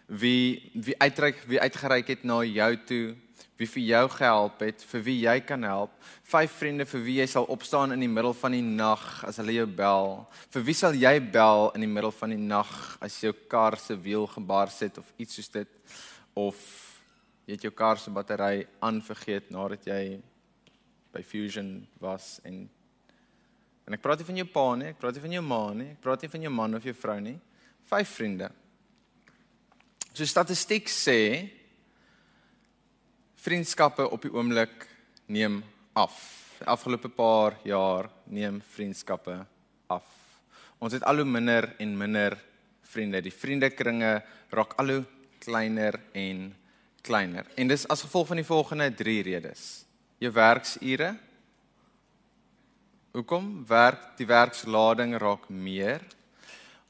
wie 0.07 0.71
wie 0.75 0.97
uitreik, 0.99 1.45
wie 1.47 1.61
uitgereik 1.61 2.09
het 2.09 2.25
na 2.25 2.43
jou 2.45 2.77
toe, 2.87 3.17
wie 3.61 3.69
vir 3.69 3.83
jou 3.85 4.05
gehelp 4.17 4.62
het, 4.64 4.83
vir 4.88 5.02
wie 5.05 5.19
jy 5.21 5.37
kan 5.45 5.67
help. 5.69 5.93
Vyf 6.33 6.55
vriende 6.62 6.87
vir 6.88 7.02
wie 7.05 7.19
jy 7.21 7.26
sal 7.29 7.49
opstaan 7.52 7.93
in 7.93 8.00
die 8.00 8.09
middel 8.09 8.33
van 8.40 8.57
die 8.57 8.64
nag 8.64 9.05
as 9.29 9.37
hulle 9.43 9.59
jou 9.59 9.67
bel. 9.69 10.14
Vir 10.55 10.64
wie 10.64 10.76
sal 10.79 10.97
jy 10.97 11.12
bel 11.21 11.69
in 11.76 11.85
die 11.85 11.93
middel 11.93 12.14
van 12.17 12.33
die 12.33 12.40
nag 12.40 12.73
as 13.05 13.21
jou 13.21 13.35
kar 13.52 13.76
se 13.76 13.99
wiel 14.00 14.25
gebars 14.33 14.81
het 14.87 14.99
of 15.02 15.12
iets 15.21 15.37
soos 15.37 15.52
dit? 15.52 15.76
of 16.38 16.59
jy 17.47 17.57
het 17.57 17.64
jou 17.67 17.73
kar 17.75 17.99
se 17.99 18.12
battery 18.14 18.67
aanvergeet 18.85 19.50
nadat 19.50 19.87
jy 19.88 20.21
by 21.11 21.23
Fusion 21.26 21.81
was 22.02 22.38
en 22.47 22.69
en 23.88 23.97
ek 23.97 24.02
praat 24.05 24.21
nie 24.21 24.29
van 24.29 24.37
jou 24.38 24.47
pa 24.47 24.64
nie, 24.79 24.90
ek 24.93 25.00
praat 25.02 25.17
nie 25.17 25.23
van 25.25 25.33
jou 25.35 25.43
ma 25.43 25.62
nie, 25.75 25.88
ek 25.97 26.02
praat 26.05 26.23
nie 26.23 26.31
van 26.31 26.45
jou 26.47 26.50
man 26.55 26.79
of 26.79 26.85
jou 26.87 26.93
vrou 26.95 27.17
nie. 27.19 27.38
Vyf 27.90 28.12
vriende. 28.14 28.47
So 30.12 30.23
statistiek 30.23 30.87
sê 30.87 31.17
vriendskappe 33.41 34.05
op 34.13 34.23
die 34.25 34.33
oomblik 34.35 34.85
neem 35.33 35.63
af. 35.97 36.17
Die 36.61 36.69
afgelope 36.69 37.09
paar 37.09 37.57
jaar 37.65 38.11
neem 38.29 38.61
vriendskappe 38.75 39.39
af. 39.89 40.05
Ons 40.81 40.93
het 40.97 41.05
al 41.09 41.23
hoe 41.23 41.29
minder 41.29 41.71
en 41.81 41.97
minder 41.97 42.37
vriende. 42.93 43.23
Die 43.25 43.33
vriendekringe 43.33 44.19
raak 44.53 44.77
al 44.81 44.93
hoe 44.95 45.05
kleiner 45.41 45.97
en 46.13 46.51
kleiner. 47.01 47.49
En 47.57 47.69
dis 47.69 47.87
as 47.89 48.05
gevolg 48.05 48.29
van 48.29 48.43
die 48.43 48.49
volgende 48.49 48.91
3 48.95 49.23
redes. 49.25 49.85
Jou 50.21 50.33
werksure. 50.37 51.15
Hoekom? 53.17 53.65
Werk 53.67 54.19
die 54.21 54.29
werkslading 54.29 55.17
raak 55.19 55.49
meer. 55.49 56.05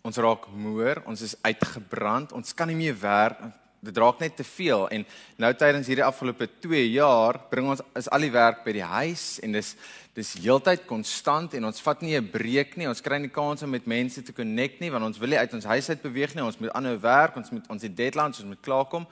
Ons 0.03 0.19
raak 0.19 0.49
moer, 0.57 1.03
ons 1.07 1.21
is 1.21 1.37
uitgebrand, 1.45 2.33
ons 2.33 2.55
kan 2.57 2.71
nie 2.71 2.79
meer 2.79 2.97
werk 2.97 3.43
dit 3.81 3.97
raak 3.97 4.21
net 4.21 4.37
te 4.37 4.45
veel. 4.45 4.85
En 4.93 5.07
nou 5.41 5.51
tydens 5.57 5.89
hierdie 5.89 6.05
afgelope 6.05 6.49
2 6.61 6.83
jaar 6.93 7.39
bring 7.51 7.71
ons 7.73 7.83
is 7.97 8.11
al 8.13 8.27
die 8.27 8.33
werk 8.35 8.63
by 8.65 8.75
die 8.77 8.87
huis 8.87 9.39
en 9.45 9.57
dis 9.57 9.75
dis 10.11 10.33
heeltyd 10.43 10.83
konstant 10.91 11.55
en 11.55 11.69
ons 11.69 11.81
vat 11.81 12.01
nie 12.03 12.17
'n 12.19 12.31
breek 12.31 12.77
nie. 12.77 12.89
Ons 12.89 13.01
kry 13.01 13.19
nie 13.19 13.31
kans 13.31 13.63
om 13.63 13.71
met 13.71 13.87
mense 13.87 14.23
te 14.23 14.33
connect 14.33 14.81
nie 14.81 14.91
want 14.91 15.05
ons 15.05 15.19
wil 15.19 15.29
nie 15.29 15.39
uit 15.39 15.55
ons 15.55 15.65
huis 15.65 15.89
uit 15.89 16.03
beweeg 16.03 16.35
nie. 16.35 16.45
Ons 16.45 16.59
moet 16.59 16.73
aanhou 16.73 16.99
werk 16.99 17.37
ons 17.37 17.51
moet 17.51 17.65
ons 17.71 17.81
die 17.81 17.95
deadlines 17.95 18.41
ons 18.41 18.49
moet 18.49 18.61
klaarkom. 18.61 19.07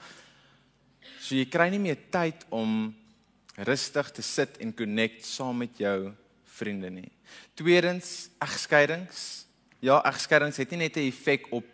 So 1.21 1.35
jy 1.35 1.45
kry 1.45 1.69
nie 1.69 1.79
meer 1.79 1.97
tyd 2.11 2.45
om 2.49 2.93
rustig 3.55 4.11
te 4.11 4.21
sit 4.21 4.57
en 4.59 4.73
connect 4.73 5.25
saam 5.25 5.57
met 5.57 5.77
jou 5.77 6.13
vriende 6.45 6.89
nie. 6.89 7.11
Tweedens 7.55 8.29
egskeidings. 8.39 9.45
Ja 9.79 10.01
egskeidings 10.03 10.57
het 10.57 10.71
nie 10.71 10.79
net 10.79 10.97
'n 10.97 11.07
effek 11.07 11.47
op 11.51 11.65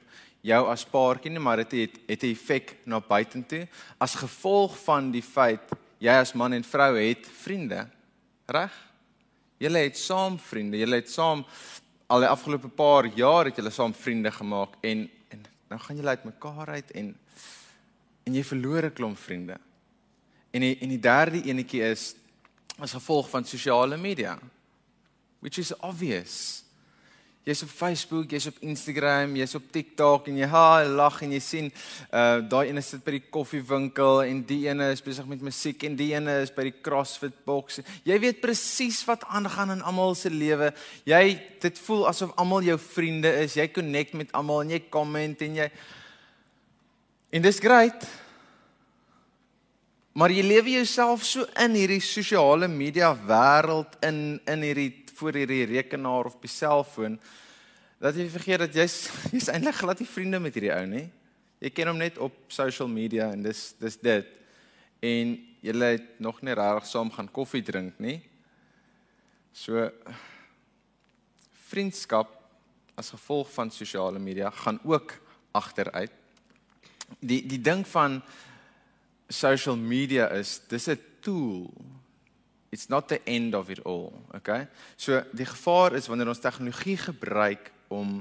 jou 0.46 0.62
as 0.70 0.86
paartjie 0.86 1.32
nie, 1.34 1.42
maar 1.42 1.64
dit 1.64 1.72
het 1.80 1.98
het 2.08 2.24
'n 2.24 2.32
effek 2.32 2.78
na 2.86 3.00
buitentoe 3.00 3.68
as 3.98 4.16
gevolg 4.16 4.78
van 4.84 5.12
die 5.12 5.22
feit 5.22 5.62
jy 6.00 6.12
as 6.12 6.34
man 6.34 6.54
en 6.54 6.64
vrou 6.64 6.98
het 6.98 7.28
vriende. 7.44 7.88
Reg? 8.48 8.72
Julle 9.58 9.78
het 9.78 9.98
saam 9.98 10.40
vriende. 10.40 10.78
Julle 10.78 10.96
het 10.96 11.10
saam 11.10 11.46
al 12.08 12.20
die 12.20 12.30
afgelope 12.30 12.68
paar 12.68 13.06
jaar 13.06 13.46
het 13.46 13.56
julle 13.56 13.72
saam 13.72 13.94
vriende 13.94 14.32
gemaak 14.32 14.76
en 14.82 15.10
en 15.30 15.46
nou 15.70 15.80
gaan 15.82 15.96
julle 15.96 16.10
uitmekaar 16.10 16.70
uit 16.70 16.92
en 16.92 17.16
en 18.26 18.34
jy 18.34 18.44
verloor 18.44 18.86
'n 18.86 18.94
klomp 18.94 19.18
vriende. 19.18 19.58
En 20.52 20.62
die, 20.62 20.78
en 20.80 20.90
die 20.90 21.00
derde 21.00 21.42
enetjie 21.44 21.82
is 21.82 22.16
as 22.80 22.92
gevolg 22.92 23.30
van 23.30 23.46
sosiale 23.46 23.98
media. 23.98 24.40
Which 25.40 25.58
is 25.58 25.76
obvious. 25.80 26.65
Jy's 27.46 27.62
op 27.62 27.70
Facebook, 27.70 28.32
jy's 28.34 28.48
op 28.50 28.58
Instagram, 28.66 29.36
jy's 29.38 29.56
op 29.56 29.68
TikTok 29.72 30.32
en 30.32 30.40
jy 30.42 30.48
ha 30.50 30.84
lag 30.90 31.20
en 31.22 31.36
jy 31.36 31.42
sien 31.44 31.68
uh 32.10 32.40
daai 32.42 32.72
ene 32.72 32.82
sit 32.82 33.04
by 33.06 33.14
die 33.20 33.26
koffiewinkel 33.30 34.24
en 34.26 34.42
die 34.50 34.64
ene 34.66 34.92
is 34.96 35.04
besig 35.06 35.28
met 35.30 35.44
musiek 35.46 35.84
en 35.86 35.98
die 36.00 36.12
ene 36.16 36.40
is 36.46 36.54
by 36.56 36.66
die 36.72 36.78
CrossFit 36.86 37.44
box. 37.46 37.84
Jy 38.04 38.18
weet 38.24 38.42
presies 38.42 39.04
wat 39.06 39.28
aangaan 39.30 39.76
in 39.78 39.86
almal 39.86 40.18
se 40.18 40.34
lewe. 40.34 40.72
Jy 41.06 41.22
dit 41.62 41.84
voel 41.86 42.08
asof 42.10 42.34
almal 42.42 42.66
jou 42.66 42.80
vriende 42.82 43.30
is. 43.44 43.60
Jy 43.60 43.70
connect 43.76 44.18
met 44.18 44.34
almal 44.34 44.66
en 44.66 44.74
jy 44.76 44.82
comment 44.90 45.46
en 45.46 45.62
jy 45.62 45.70
En 47.36 47.42
dis 47.42 47.58
great. 47.60 48.06
Maar 50.16 50.32
jy 50.32 50.44
lewe 50.48 50.78
jouself 50.78 51.26
so 51.28 51.44
in 51.60 51.74
hierdie 51.76 52.00
sosiale 52.00 52.70
media 52.72 53.10
wêreld 53.28 53.98
in 54.08 54.40
in 54.48 54.64
hierdie 54.64 55.05
voor 55.16 55.38
hierdie 55.40 55.66
rekenaar 55.70 56.26
of 56.26 56.36
op 56.36 56.46
die 56.46 56.52
selfoon 56.52 57.20
dat 58.02 58.18
jy 58.20 58.28
vergeet 58.30 58.60
dat 58.66 58.76
jy's 58.76 58.98
jy's 59.34 59.50
eintlik 59.52 59.80
glad 59.80 60.02
nie 60.02 60.10
vriende 60.10 60.40
met 60.44 60.56
hierdie 60.58 60.74
ou 60.76 60.86
nie. 60.90 61.08
Jy 61.64 61.72
ken 61.72 61.90
hom 61.90 62.00
net 62.02 62.20
op 62.22 62.36
social 62.52 62.90
media 62.92 63.32
en 63.34 63.46
dis 63.46 63.62
dis 63.80 63.98
dit. 64.04 64.32
En 65.06 65.36
julle 65.66 65.92
het 65.96 66.20
nog 66.22 66.42
nie 66.46 66.56
regtig 66.58 66.90
saam 66.90 67.12
gaan 67.14 67.32
koffie 67.32 67.64
drink 67.66 68.00
nie. 68.04 68.20
So 69.56 69.88
vriendskap 71.72 72.32
as 73.00 73.14
gevolg 73.16 73.50
van 73.56 73.72
sosiale 73.72 74.20
media 74.20 74.52
gaan 74.52 74.80
ook 74.84 75.16
agteruit. 75.56 76.12
Die 77.20 77.42
die 77.48 77.62
ding 77.62 77.86
van 77.88 78.22
social 79.30 79.78
media 79.78 80.28
is 80.36 80.60
dis 80.68 80.88
'n 80.90 81.00
tool 81.22 81.72
It's 82.76 82.90
not 82.92 83.08
the 83.08 83.22
end 83.24 83.56
of 83.56 83.70
it 83.72 83.80
all, 83.86 84.12
okay? 84.36 84.68
So 85.00 85.22
die 85.32 85.48
gevaar 85.48 85.96
is 85.96 86.10
wanneer 86.12 86.28
ons 86.28 86.44
tegnologie 86.44 86.98
gebruik 87.00 87.70
om 87.88 88.18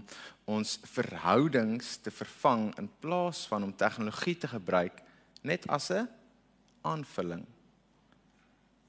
ons 0.46 0.76
verhoudings 0.94 1.96
te 2.04 2.12
vervang 2.14 2.68
in 2.78 2.87
plaas 3.02 3.40
van 3.50 3.66
om 3.66 3.73
tegnologie 3.75 4.37
te 4.38 4.50
gebruik 4.52 5.00
net 5.42 5.66
as 5.66 5.90
'n 5.90 6.06
aanvulling. 6.87 7.42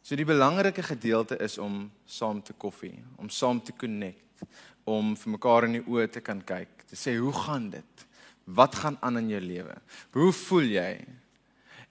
So 0.04 0.16
die 0.16 0.26
belangrike 0.26 0.84
gedeelte 0.84 1.38
is 1.42 1.58
om 1.58 1.92
saam 2.06 2.44
te 2.44 2.54
koffie, 2.54 3.04
om 3.18 3.30
saam 3.30 3.62
te 3.62 3.74
connect, 3.74 4.46
om 4.84 5.16
vir 5.16 5.32
mekaar 5.32 5.64
in 5.64 5.72
die 5.80 5.88
oë 5.88 6.12
te 6.12 6.22
kan 6.22 6.44
kyk, 6.46 6.86
te 6.86 6.96
sê 6.96 7.18
hoe 7.18 7.34
gaan 7.34 7.70
dit? 7.70 8.06
Wat 8.44 8.76
gaan 8.76 8.98
aan 9.02 9.18
in 9.18 9.30
jou 9.30 9.42
lewe? 9.42 9.82
Hoe 10.12 10.32
voel 10.32 10.70
jy? 10.78 11.06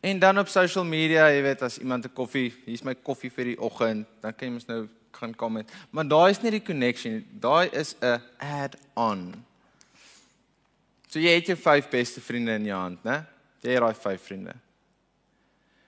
En 0.05 0.19
dan 0.19 0.39
op 0.39 0.49
social 0.53 0.85
media, 0.85 1.31
jy 1.33 1.41
weet 1.41 1.63
as 1.65 1.79
iemand 1.81 2.05
'n 2.05 2.13
koffie, 2.13 2.53
hier's 2.67 2.83
my 2.85 2.95
koffie 2.95 3.31
vir 3.33 3.45
die 3.45 3.61
oggend, 3.61 4.07
dan 4.21 4.35
kan 4.37 4.49
jy 4.49 4.53
mos 4.53 4.67
nou 4.67 4.89
gaan 5.11 5.35
comment. 5.35 5.71
Maar 5.91 6.09
daai 6.09 6.31
is 6.31 6.41
nie 6.43 6.51
die 6.51 6.63
connection, 6.63 7.25
daai 7.41 7.71
is 7.73 7.97
'n 8.01 8.21
add-on. 8.39 9.33
So 11.09 11.19
jy 11.19 11.35
het 11.35 11.47
jou 11.47 11.57
vyf 11.57 11.89
beste 11.89 12.21
vriende 12.21 12.53
in 12.53 12.65
jou 12.65 12.81
hand, 12.81 13.05
né? 13.05 13.25
Jy 13.63 13.71
het 13.71 13.81
daai 13.81 13.95
vyf 13.95 14.23
vriende. 14.23 14.55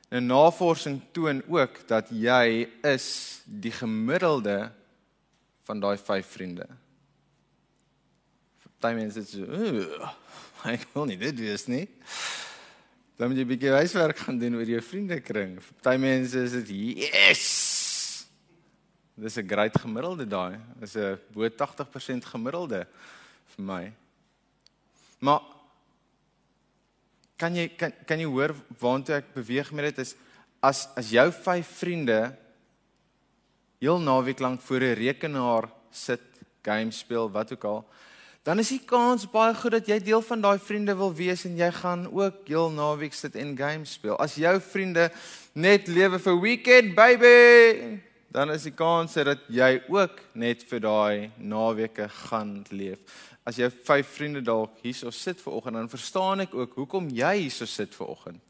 Nou 0.08 0.20
navorsing 0.20 1.02
toon 1.12 1.42
ook 1.48 1.86
dat 1.86 2.08
jy 2.08 2.68
is 2.82 3.40
die 3.44 3.72
gemiddelde 3.72 4.72
van 5.64 5.80
daai 5.80 5.98
vyf 5.98 6.26
vriende. 6.26 6.66
Party 8.80 8.96
mense 8.96 9.20
sê, 9.20 9.44
"Ooh, 9.44 10.08
ek 10.72 10.86
wil 10.94 11.04
nie 11.04 11.18
dit 11.18 11.38
wees 11.38 11.66
nie." 11.66 11.88
Dan 13.16 13.28
moet 13.28 13.38
jy 13.38 13.44
'n 13.44 13.48
bietjie 13.48 13.72
huiswerk 13.72 14.18
gaan 14.18 14.38
doen 14.38 14.54
oor 14.54 14.68
jou 14.68 14.80
vriendekring. 14.80 15.60
Party 15.82 15.98
mense 15.98 16.36
is 16.36 16.52
dit 16.52 16.68
yes. 16.68 18.26
Dis 19.16 19.36
'n 19.36 19.48
great 19.48 19.78
gemiddelde 19.78 20.26
daai. 20.26 20.60
Dis 20.80 20.96
'n 20.96 21.18
bo 21.32 21.48
80% 21.48 22.24
gemiddelde 22.24 22.86
vir 23.56 23.64
my. 23.64 23.92
Maar 25.18 25.40
kan 27.36 27.54
jy 27.54 27.68
kan 27.68 27.92
kan 28.06 28.18
jy 28.18 28.26
hoor 28.26 28.54
waantoe 28.80 29.16
ek 29.16 29.34
beweeg 29.34 29.72
met 29.72 29.84
dit 29.84 29.98
is 29.98 30.14
as 30.60 30.88
as 30.96 31.10
jou 31.10 31.30
vyf 31.32 31.66
vriende 31.66 32.36
heel 33.80 33.98
naweek 33.98 34.40
lank 34.40 34.60
voor 34.60 34.80
'n 34.80 34.94
rekenaar 34.94 35.70
sit, 35.90 36.20
game 36.62 36.90
speel, 36.90 37.30
wat 37.30 37.52
ook 37.52 37.64
al, 37.64 37.84
dan 38.46 38.62
is 38.62 38.68
die 38.70 38.82
kans 38.86 39.24
baie 39.26 39.54
goed 39.58 39.74
dat 39.74 39.88
jy 39.90 39.96
deel 40.06 40.22
van 40.22 40.42
daai 40.44 40.58
vriende 40.62 40.94
wil 40.94 41.10
wees 41.18 41.42
en 41.48 41.56
jy 41.58 41.66
gaan 41.74 42.04
ook 42.06 42.44
heel 42.46 42.68
naweek 42.70 43.14
sit 43.18 43.34
en 43.34 43.56
games 43.58 43.96
speel. 43.98 44.14
As 44.22 44.36
jou 44.38 44.52
vriende 44.62 45.08
net 45.58 45.88
lewe 45.90 46.20
vir 46.22 46.36
weekend 46.44 46.92
baby, 46.94 47.98
dan 48.30 48.52
is 48.54 48.68
die 48.68 48.74
kans 48.76 49.16
dat 49.18 49.42
jy 49.50 49.80
ook 49.90 50.20
net 50.38 50.62
vir 50.70 50.84
daai 50.84 51.32
naweke 51.42 52.06
gaan 52.28 52.60
leef. 52.70 53.02
As 53.42 53.58
jy 53.58 53.66
vyf 53.66 54.12
vriende 54.14 54.44
dalk 54.46 54.78
hierso 54.84 55.10
sit 55.10 55.42
ver 55.42 55.56
oggend, 55.58 55.80
dan 55.80 55.90
verstaan 55.90 56.44
ek 56.46 56.54
ook 56.54 56.78
hoekom 56.78 57.10
jy 57.10 57.32
hierso 57.40 57.66
sit 57.66 57.98
ver 57.98 58.12
oggend. 58.14 58.42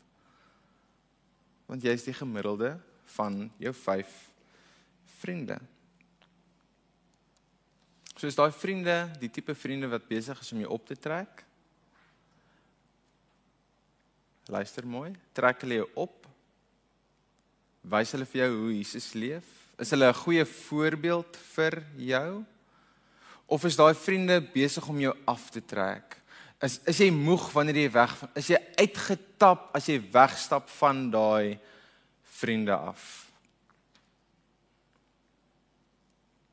Want 1.73 1.85
jy 1.85 1.97
is 1.97 2.05
die 2.05 2.17
gemiddelde 2.17 2.75
van 3.17 3.47
jou 3.57 3.73
vyf 3.81 4.13
vriende. 5.23 5.57
So 8.17 8.25
is 8.27 8.37
daai 8.37 8.53
vriende, 8.53 8.95
die 9.21 9.29
tipe 9.29 9.53
vriende 9.55 9.91
wat 9.93 10.07
besig 10.09 10.39
is 10.41 10.53
om 10.55 10.63
jou 10.63 10.71
op 10.73 10.87
te 10.89 10.97
trek. 10.97 11.43
Luister 14.49 14.87
mooi, 14.89 15.11
trek 15.37 15.61
hulle 15.65 15.83
jou 15.83 15.89
op. 16.07 16.25
Wys 17.93 18.15
hulle 18.17 18.27
vir 18.31 18.47
jou 18.47 18.53
hoe 18.55 18.73
Jesus 18.79 19.11
leef? 19.19 19.51
Is 19.77 19.93
hulle 19.93 20.09
'n 20.09 20.23
goeie 20.25 20.45
voorbeeld 20.45 21.37
vir 21.55 21.85
jou? 21.97 22.45
Of 23.47 23.65
is 23.65 23.77
daai 23.77 23.95
vriende 23.95 24.41
besig 24.41 24.89
om 24.89 24.99
jou 24.99 25.15
af 25.27 25.51
te 25.51 25.61
trek? 25.61 26.17
Is 26.63 26.81
is 26.87 26.99
jy 26.99 27.11
moeg 27.11 27.53
wanneer 27.53 27.77
jy 27.77 27.91
weg 27.93 28.15
is 28.35 28.49
jy 28.49 28.59
uitgetap 28.79 29.75
as 29.75 29.87
jy 29.87 30.01
wegstap 30.01 30.69
van 30.69 31.11
daai 31.11 31.59
vriende 32.23 32.73
af? 32.73 33.31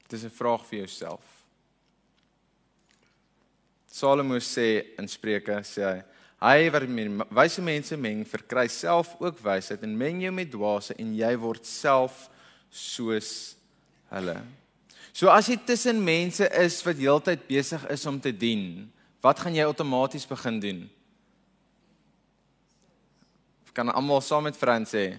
Dis 0.10 0.24
'n 0.24 0.30
vraag 0.30 0.66
vir 0.66 0.80
jouself. 0.80 1.33
Salomo 3.94 4.40
sê 4.42 4.96
in 4.98 5.08
Spreuke 5.08 5.60
sê 5.68 5.86
hy 5.86 6.02
Hy 6.44 6.68
wat 6.74 6.84
met 6.92 7.30
wyse 7.32 7.62
mense 7.64 7.96
meng, 7.96 8.26
verkry 8.28 8.66
self 8.68 9.14
ook 9.22 9.38
wysheid 9.40 9.84
en 9.86 9.94
meng 9.96 10.20
jou 10.26 10.32
met 10.36 10.50
dwaase 10.52 10.92
en 11.00 11.14
jy 11.16 11.30
word 11.40 11.64
self 11.64 12.26
soos 12.68 13.30
hulle. 14.12 14.36
So 15.16 15.32
as 15.32 15.48
jy 15.48 15.56
tussen 15.64 16.02
mense 16.04 16.50
is 16.60 16.82
wat 16.84 17.00
heeltyd 17.00 17.46
besig 17.48 17.86
is 17.94 18.04
om 18.10 18.20
te 18.20 18.34
dien, 18.36 18.90
wat 19.24 19.40
gaan 19.40 19.56
jy 19.56 19.64
outomaties 19.70 20.28
begin 20.28 20.60
doen? 20.60 20.84
Kan 23.72 23.94
almal 23.94 24.20
saam 24.22 24.44
met 24.50 24.60
Frans 24.60 24.92
sê? 24.92 25.14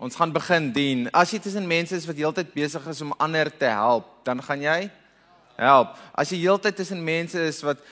Ons 0.00 0.16
gaan 0.16 0.32
begin 0.32 0.72
dien. 0.72 1.04
As 1.12 1.30
jy 1.34 1.42
tussen 1.44 1.68
mense 1.68 1.92
is 1.94 2.08
wat 2.08 2.18
heeltyd 2.18 2.56
besig 2.56 2.88
is 2.88 3.04
om 3.04 3.12
ander 3.20 3.52
te 3.52 3.68
help, 3.68 4.08
dan 4.24 4.40
gaan 4.40 4.64
jy 4.64 4.78
help. 5.56 5.96
As 6.14 6.30
jy 6.32 6.40
heeltyd 6.44 6.76
tussen 6.78 7.02
mense 7.04 7.40
is 7.48 7.60
wat 7.66 7.82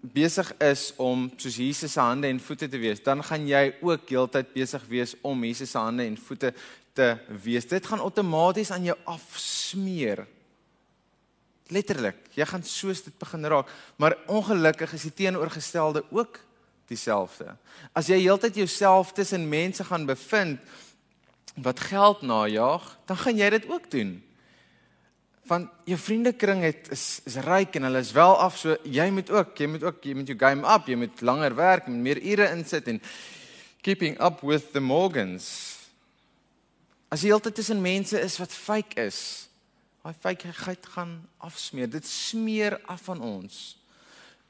besig 0.00 0.50
is 0.64 0.90
om 0.96 1.28
soos 1.36 1.58
Jesus 1.58 1.94
se 1.94 2.00
hande 2.00 2.30
en 2.30 2.40
voete 2.42 2.68
te 2.70 2.80
wees, 2.80 3.02
dan 3.04 3.22
gaan 3.24 3.46
jy 3.48 3.62
ook 3.80 4.08
heeltyd 4.10 4.52
besig 4.54 4.84
wees 4.90 5.14
om 5.26 5.44
Jesus 5.44 5.72
se 5.74 5.78
hande 5.78 6.06
en 6.06 6.18
voete 6.28 6.52
te 6.98 7.12
wees. 7.44 7.68
Dit 7.68 7.86
gaan 7.86 8.02
outomaties 8.02 8.72
aan 8.74 8.88
jou 8.88 8.96
afsmeer. 9.06 10.26
Letterlik, 11.68 12.20
jy 12.32 12.46
gaan 12.48 12.64
soos 12.64 13.02
dit 13.04 13.16
begin 13.20 13.44
raak, 13.52 13.70
maar 14.00 14.16
ongelukkig 14.32 14.94
is 14.96 15.04
die 15.10 15.16
teenoorgestelde 15.24 16.04
ook 16.10 16.40
dieselfde. 16.88 17.52
As 17.92 18.08
jy 18.08 18.22
heeltyd 18.22 18.56
jouself 18.62 19.12
tussen 19.12 19.44
mense 19.50 19.84
gaan 19.84 20.06
bevind 20.08 20.60
wat 21.58 21.80
geld 21.90 22.22
najag, 22.22 22.86
dan 23.06 23.18
gaan 23.20 23.36
jy 23.36 23.50
dit 23.50 23.68
ook 23.68 23.90
doen. 23.90 24.16
Want 25.48 25.70
jou 25.88 25.96
vriendekring 25.98 26.62
het 26.66 26.90
is, 26.92 27.20
is 27.24 27.38
ryk 27.44 27.78
en 27.78 27.88
hulle 27.88 28.02
is 28.04 28.12
wel 28.12 28.36
af, 28.36 28.58
so 28.60 28.76
jy 28.84 29.08
moet 29.14 29.30
ook, 29.32 29.56
jy 29.56 29.68
moet 29.72 29.86
ook 29.88 30.04
jy 30.04 30.14
moet 30.18 30.28
jou 30.28 30.38
game 30.38 30.66
up, 30.68 30.88
jy 30.88 30.98
moet 31.00 31.24
langer 31.24 31.56
werk, 31.56 31.88
met 31.88 32.04
meer 32.04 32.20
ure 32.20 32.50
insit 32.52 32.88
en 32.92 33.00
keeping 33.80 34.18
up 34.20 34.44
with 34.44 34.72
the 34.72 34.80
Morgans. 34.84 35.48
As 37.08 37.24
jy 37.24 37.32
heeltyd 37.32 37.56
tussen 37.56 37.80
mense 37.80 38.20
is 38.20 38.36
wat 38.38 38.52
fake 38.52 39.08
is, 39.08 39.48
Daai 40.08 40.16
feitheid 40.16 40.86
gaan 40.94 41.10
afsmeer. 41.44 41.88
Dit 41.90 42.06
smeer 42.08 42.78
af 42.88 43.02
van 43.10 43.20
ons. 43.20 43.76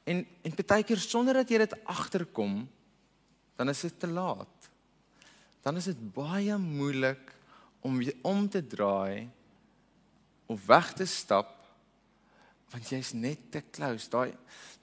En 0.07 0.21
en 0.23 0.53
baie 0.55 0.85
keer 0.87 1.01
sonder 1.03 1.35
dat 1.41 1.49
jy 1.51 1.57
dit 1.59 1.73
agterkom, 1.83 2.61
dan 3.59 3.69
is 3.69 3.81
dit 3.83 3.97
te 3.99 4.07
laat. 4.07 4.69
Dan 5.65 5.75
is 5.75 5.89
dit 5.91 5.99
baie 6.15 6.55
moeilik 6.57 7.33
om 7.83 7.99
om 8.23 8.47
te 8.47 8.61
draai 8.63 9.27
of 10.49 10.65
weg 10.65 10.93
te 10.97 11.05
stap 11.05 11.55
want 12.69 12.89
jy's 12.89 13.13
net 13.17 13.49
te 13.53 13.61
close. 13.73 14.09
Daai 14.09 14.33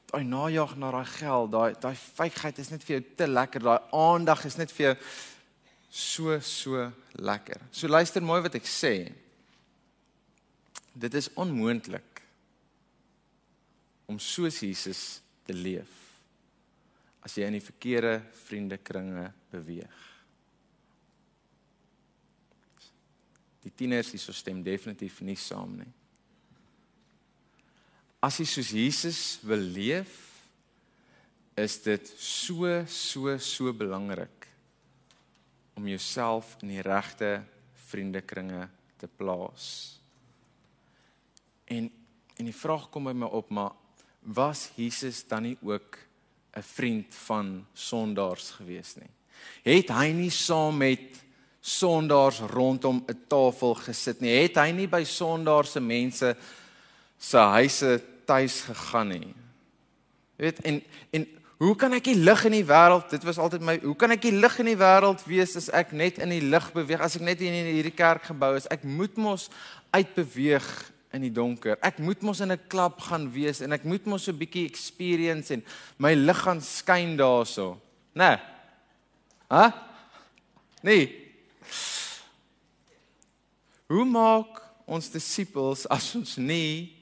daai 0.07 0.23
najag 0.27 0.77
na 0.79 0.91
daai 0.95 1.07
geld, 1.11 1.51
daai 1.55 1.75
daai 1.83 1.95
feitheid 1.99 2.59
is 2.63 2.71
net 2.71 2.85
vir 2.87 2.97
jou 2.97 3.05
te 3.19 3.27
lekker. 3.31 3.63
Daai 3.67 3.93
aandag 3.95 4.45
is 4.47 4.59
net 4.59 4.73
vir 4.75 4.89
jou 4.89 4.97
so 5.91 6.39
so 6.41 6.87
lekker. 7.19 7.63
So 7.71 7.91
luister 7.91 8.23
mooi 8.23 8.41
wat 8.47 8.59
ek 8.59 8.67
sê. 8.71 8.95
Dit 10.97 11.15
is 11.19 11.31
onmoontlik 11.37 12.23
om 14.07 14.19
soos 14.23 14.63
Jesus 14.63 15.21
te 15.47 15.55
leef 15.55 16.03
as 17.27 17.35
jy 17.35 17.49
in 17.49 17.57
die 17.59 17.65
verkeerde 17.65 18.21
vriendekringe 18.47 19.27
beweeg. 19.51 20.06
Die 23.67 23.75
tieners 23.75 24.13
hier 24.15 24.23
so 24.23 24.35
stem 24.37 24.63
definitief 24.63 25.19
nie 25.27 25.37
saam 25.39 25.75
nie. 25.81 25.91
As 28.23 28.39
jy 28.39 28.47
soos 28.49 28.71
Jesus 28.75 29.21
wil 29.47 29.63
leef, 29.75 30.15
is 31.57 31.79
dit 31.83 32.09
so 32.21 32.69
so 32.87 33.35
so 33.41 33.73
belangrik 33.73 34.47
om 35.77 35.89
jouself 35.89 36.57
in 36.63 36.75
die 36.75 36.85
regte 36.85 37.41
vriendekringe 37.89 38.69
te 39.01 39.09
plaas. 39.09 39.99
En 41.67 41.91
en 42.37 42.45
die 42.45 42.53
vraag 42.53 42.91
kom 42.93 43.07
by 43.09 43.15
my 43.17 43.31
op, 43.33 43.49
maar 43.49 43.73
was 44.21 44.67
Jesus 44.77 45.23
dan 45.25 45.43
nie 45.43 45.57
ook 45.63 45.99
'n 46.53 46.63
vriend 46.63 47.15
van 47.15 47.67
sondaars 47.73 48.51
gewees 48.51 48.97
nie? 48.97 49.11
Het 49.63 49.89
hy 49.89 50.13
nie 50.13 50.31
saam 50.31 50.77
met 50.77 51.25
sondaars 51.67 52.39
rondom 52.39 53.03
'n 53.07 53.27
tafel 53.29 53.75
gesit 53.75 54.21
nie? 54.21 54.43
Het 54.43 54.57
hy 54.57 54.71
nie 54.71 54.87
by 54.89 55.03
sondaars 55.05 55.73
se 55.73 55.81
mense 55.81 56.37
se 57.19 57.39
huise 57.39 58.03
tuis 58.25 58.61
gegaan 58.61 59.09
nie? 59.09 59.35
Jy 60.37 60.45
weet 60.45 60.61
en 60.61 60.83
en 61.11 61.27
hoe 61.59 61.75
kan 61.77 61.93
ek 61.93 62.05
die 62.05 62.15
lig 62.15 62.45
in 62.45 62.53
die 62.53 62.65
wêreld? 62.65 63.11
Dit 63.11 63.25
was 63.25 63.39
altyd 63.39 63.61
my 63.61 63.79
hoe 63.83 63.97
kan 63.97 64.11
ek 64.11 64.23
die 64.23 64.33
lig 64.33 64.59
in 64.59 64.67
die 64.67 64.77
wêreld 64.77 65.25
wees 65.27 65.57
as 65.57 65.69
ek 65.69 65.93
net 65.93 66.19
in 66.19 66.29
die 66.29 66.41
lig 66.45 66.73
beweeg? 66.73 67.01
As 67.01 67.17
ek 67.17 67.23
net 67.23 67.41
in 67.41 67.53
hierdie 67.53 67.95
kerk 67.95 68.23
gebou 68.23 68.55
is, 68.57 68.69
ek 68.71 68.85
moet 68.85 69.17
mos 69.17 69.49
uitbeweeg 69.91 70.93
in 71.13 71.23
die 71.23 71.33
donker. 71.33 71.79
Ek 71.83 71.99
moet 71.99 72.23
mos 72.23 72.41
in 72.41 72.53
'n 72.53 72.61
klub 72.69 73.01
gaan 73.01 73.33
wees 73.33 73.61
en 73.61 73.73
ek 73.73 73.85
moet 73.85 74.07
mos 74.07 74.25
so 74.25 74.33
'n 74.33 74.39
bietjie 74.39 74.67
experience 74.67 75.51
en 75.51 75.65
my 75.99 76.15
lig 76.15 76.39
gaan 76.39 76.61
skyn 76.61 77.17
daarso. 77.17 77.81
Né? 78.15 78.29
Nee. 78.29 78.39
Hæ? 79.51 79.73
Nee. 80.83 81.26
Hoe 83.87 84.05
maak 84.05 84.63
ons 84.87 85.11
disippels 85.11 85.87
as 85.91 86.15
ons 86.19 86.37
nie 86.37 86.93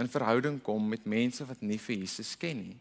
in 0.00 0.08
verhouding 0.10 0.58
kom 0.62 0.88
met 0.88 1.04
mense 1.04 1.44
wat 1.46 1.60
nie 1.60 1.78
vir 1.78 1.96
Jesus 1.96 2.34
ken 2.40 2.60
nie? 2.70 2.80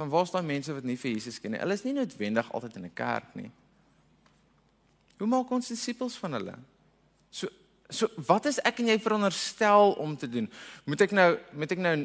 Van 0.00 0.08
waar 0.08 0.24
is 0.24 0.32
daai 0.32 0.46
mense 0.46 0.72
wat 0.72 0.84
nie 0.84 0.96
vir 0.96 1.12
Jesus 1.12 1.38
ken 1.40 1.54
nie? 1.54 1.60
Hulle 1.60 1.76
is 1.76 1.84
nie 1.84 1.96
noodwendig 1.96 2.52
altyd 2.52 2.76
in 2.76 2.84
'n 2.84 2.94
kerk 2.94 3.34
nie. 3.34 3.50
Hoe 5.18 5.28
maak 5.28 5.50
ons 5.50 5.68
disippels 5.68 6.16
van 6.16 6.32
hulle? 6.32 6.58
So 7.30 7.48
So 7.90 8.06
wat 8.26 8.46
is 8.46 8.60
ek 8.62 8.78
en 8.82 8.90
jy 8.92 8.98
veronderstel 9.02 9.96
om 9.98 10.14
te 10.18 10.28
doen? 10.30 10.46
Moet 10.86 11.06
ek 11.08 11.14
nou 11.16 11.30
moet 11.58 11.72
ek 11.74 11.82
nou 11.82 11.96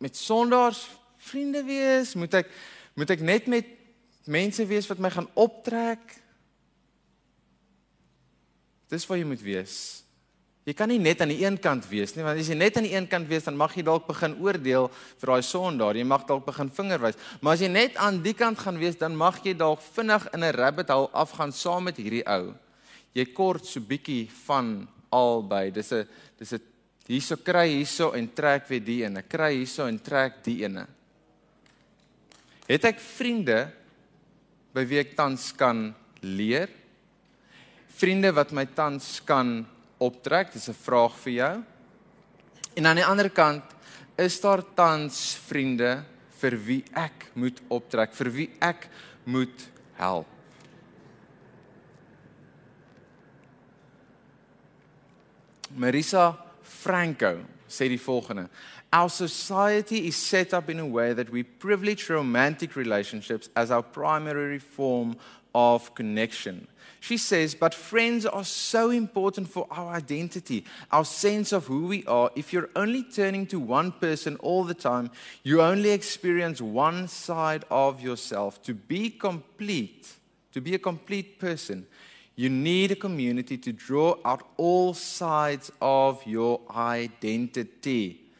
met 0.00 0.16
sondaars 0.16 0.86
vriende 1.28 1.62
wees? 1.68 2.14
Moet 2.16 2.40
ek 2.40 2.52
moet 2.98 3.12
ek 3.12 3.20
net 3.22 3.50
met 3.50 3.68
mense 4.24 4.64
wees 4.68 4.88
wat 4.88 5.02
my 5.02 5.10
gaan 5.12 5.28
optrek? 5.38 6.16
Dis 8.88 9.06
wat 9.08 9.20
jy 9.20 9.26
moet 9.28 9.42
wees. 9.44 9.74
Jy 10.68 10.74
kan 10.76 10.90
nie 10.90 10.98
net 11.00 11.22
aan 11.24 11.30
die 11.32 11.40
een 11.40 11.56
kant 11.64 11.86
wees 11.88 12.12
nie, 12.12 12.24
want 12.26 12.36
as 12.40 12.48
jy 12.50 12.56
net 12.58 12.76
aan 12.76 12.84
die 12.84 12.92
een 12.92 13.06
kant 13.08 13.24
wees, 13.30 13.46
dan 13.46 13.56
mag 13.56 13.72
jy 13.72 13.86
dalk 13.86 14.04
begin 14.04 14.34
oordeel 14.44 14.90
vir 14.92 15.30
daai 15.30 15.44
sondaar. 15.46 15.96
Jy 15.96 16.04
mag 16.04 16.26
dalk 16.28 16.44
begin 16.44 16.68
vingerwys. 16.68 17.16
Maar 17.40 17.56
as 17.56 17.62
jy 17.64 17.70
net 17.72 17.96
aan 17.96 18.18
die 18.24 18.34
kant 18.36 18.60
gaan 18.60 18.76
wees, 18.80 18.98
dan 19.00 19.16
mag 19.16 19.38
jy 19.46 19.54
dalk 19.56 19.80
vinnig 19.94 20.26
in 20.36 20.44
'n 20.44 20.52
rabbit 20.52 20.92
hole 20.92 21.08
afgaan 21.12 21.52
saam 21.52 21.84
met 21.84 21.96
hierdie 21.96 22.24
ou. 22.26 22.52
Jy 23.14 23.24
kort 23.32 23.64
so 23.64 23.80
bietjie 23.80 24.28
van 24.44 24.86
albei. 25.10 25.70
Dis 25.70 25.92
'n 25.92 26.06
dis 26.38 26.52
'n 26.52 26.60
hierso 27.06 27.36
kry 27.36 27.68
hierso 27.68 28.12
en 28.12 28.28
trek 28.34 28.68
weer 28.68 28.84
die 28.84 29.04
ene. 29.04 29.22
Kry 29.22 29.54
hierso 29.54 29.86
en 29.86 29.98
trek 29.98 30.44
die 30.44 30.64
ene. 30.64 30.86
Het 32.68 32.84
ek 32.84 33.00
vriende 33.00 33.72
by 34.74 34.84
wie 34.84 34.98
ek 34.98 35.16
tans 35.16 35.52
kan 35.56 35.94
leer? 36.20 36.68
Vriende 37.98 38.30
wat 38.30 38.52
my 38.54 38.62
tans 38.78 39.16
kan 39.26 39.66
optrek? 39.98 40.52
Dis 40.52 40.68
'n 40.68 40.74
vraag 40.86 41.18
vir 41.18 41.32
jou. 41.32 41.64
En 42.76 42.86
aan 42.86 42.96
die 42.96 43.04
ander 43.04 43.30
kant 43.30 43.64
is 44.16 44.40
daar 44.40 44.62
tans 44.74 45.34
vriende 45.34 46.04
vir 46.38 46.56
wie 46.64 46.84
ek 46.94 47.30
moet 47.34 47.60
optrek, 47.68 48.14
vir 48.14 48.30
wie 48.30 48.50
ek 48.60 48.88
moet 49.24 49.68
help. 49.94 50.26
Marisa 55.74 56.38
Franco 56.62 57.40
sê 57.66 57.88
die 57.88 57.98
volgende: 57.98 58.48
Our 58.92 59.10
society 59.10 60.06
is 60.06 60.16
set 60.16 60.52
up 60.52 60.70
in 60.70 60.78
a 60.78 60.86
way 60.86 61.14
that 61.14 61.30
we 61.30 61.42
privilege 61.42 62.08
romantic 62.08 62.76
relationships 62.76 63.50
as 63.54 63.70
our 63.70 63.82
primary 63.82 64.58
form 64.58 65.16
of 65.54 65.94
connection. 65.94 66.68
She 67.00 67.16
says, 67.16 67.54
but 67.54 67.74
friends 67.74 68.26
are 68.26 68.44
so 68.44 68.90
important 68.90 69.48
for 69.48 69.66
our 69.70 69.94
identity, 69.94 70.64
our 70.90 71.04
sense 71.04 71.52
of 71.52 71.66
who 71.66 71.86
we 71.86 72.04
are. 72.06 72.30
If 72.34 72.52
you're 72.52 72.70
only 72.74 73.04
turning 73.04 73.46
to 73.48 73.60
one 73.60 73.92
person 73.92 74.36
all 74.40 74.64
the 74.64 74.74
time, 74.74 75.10
you 75.44 75.62
only 75.62 75.90
experience 75.90 76.60
one 76.60 77.06
side 77.06 77.64
of 77.70 78.00
yourself. 78.00 78.60
To 78.64 78.74
be 78.74 79.10
complete, 79.10 80.08
to 80.52 80.60
be 80.60 80.74
a 80.74 80.78
complete 80.78 81.38
person, 81.38 81.86
You 82.38 82.48
need 82.48 82.92
a 82.92 82.94
community 82.94 83.58
to 83.58 83.72
draw 83.72 84.14
out 84.24 84.46
all 84.56 84.94
sides 84.94 85.72
of 85.82 86.24
your 86.24 86.60
identity. 86.70 88.30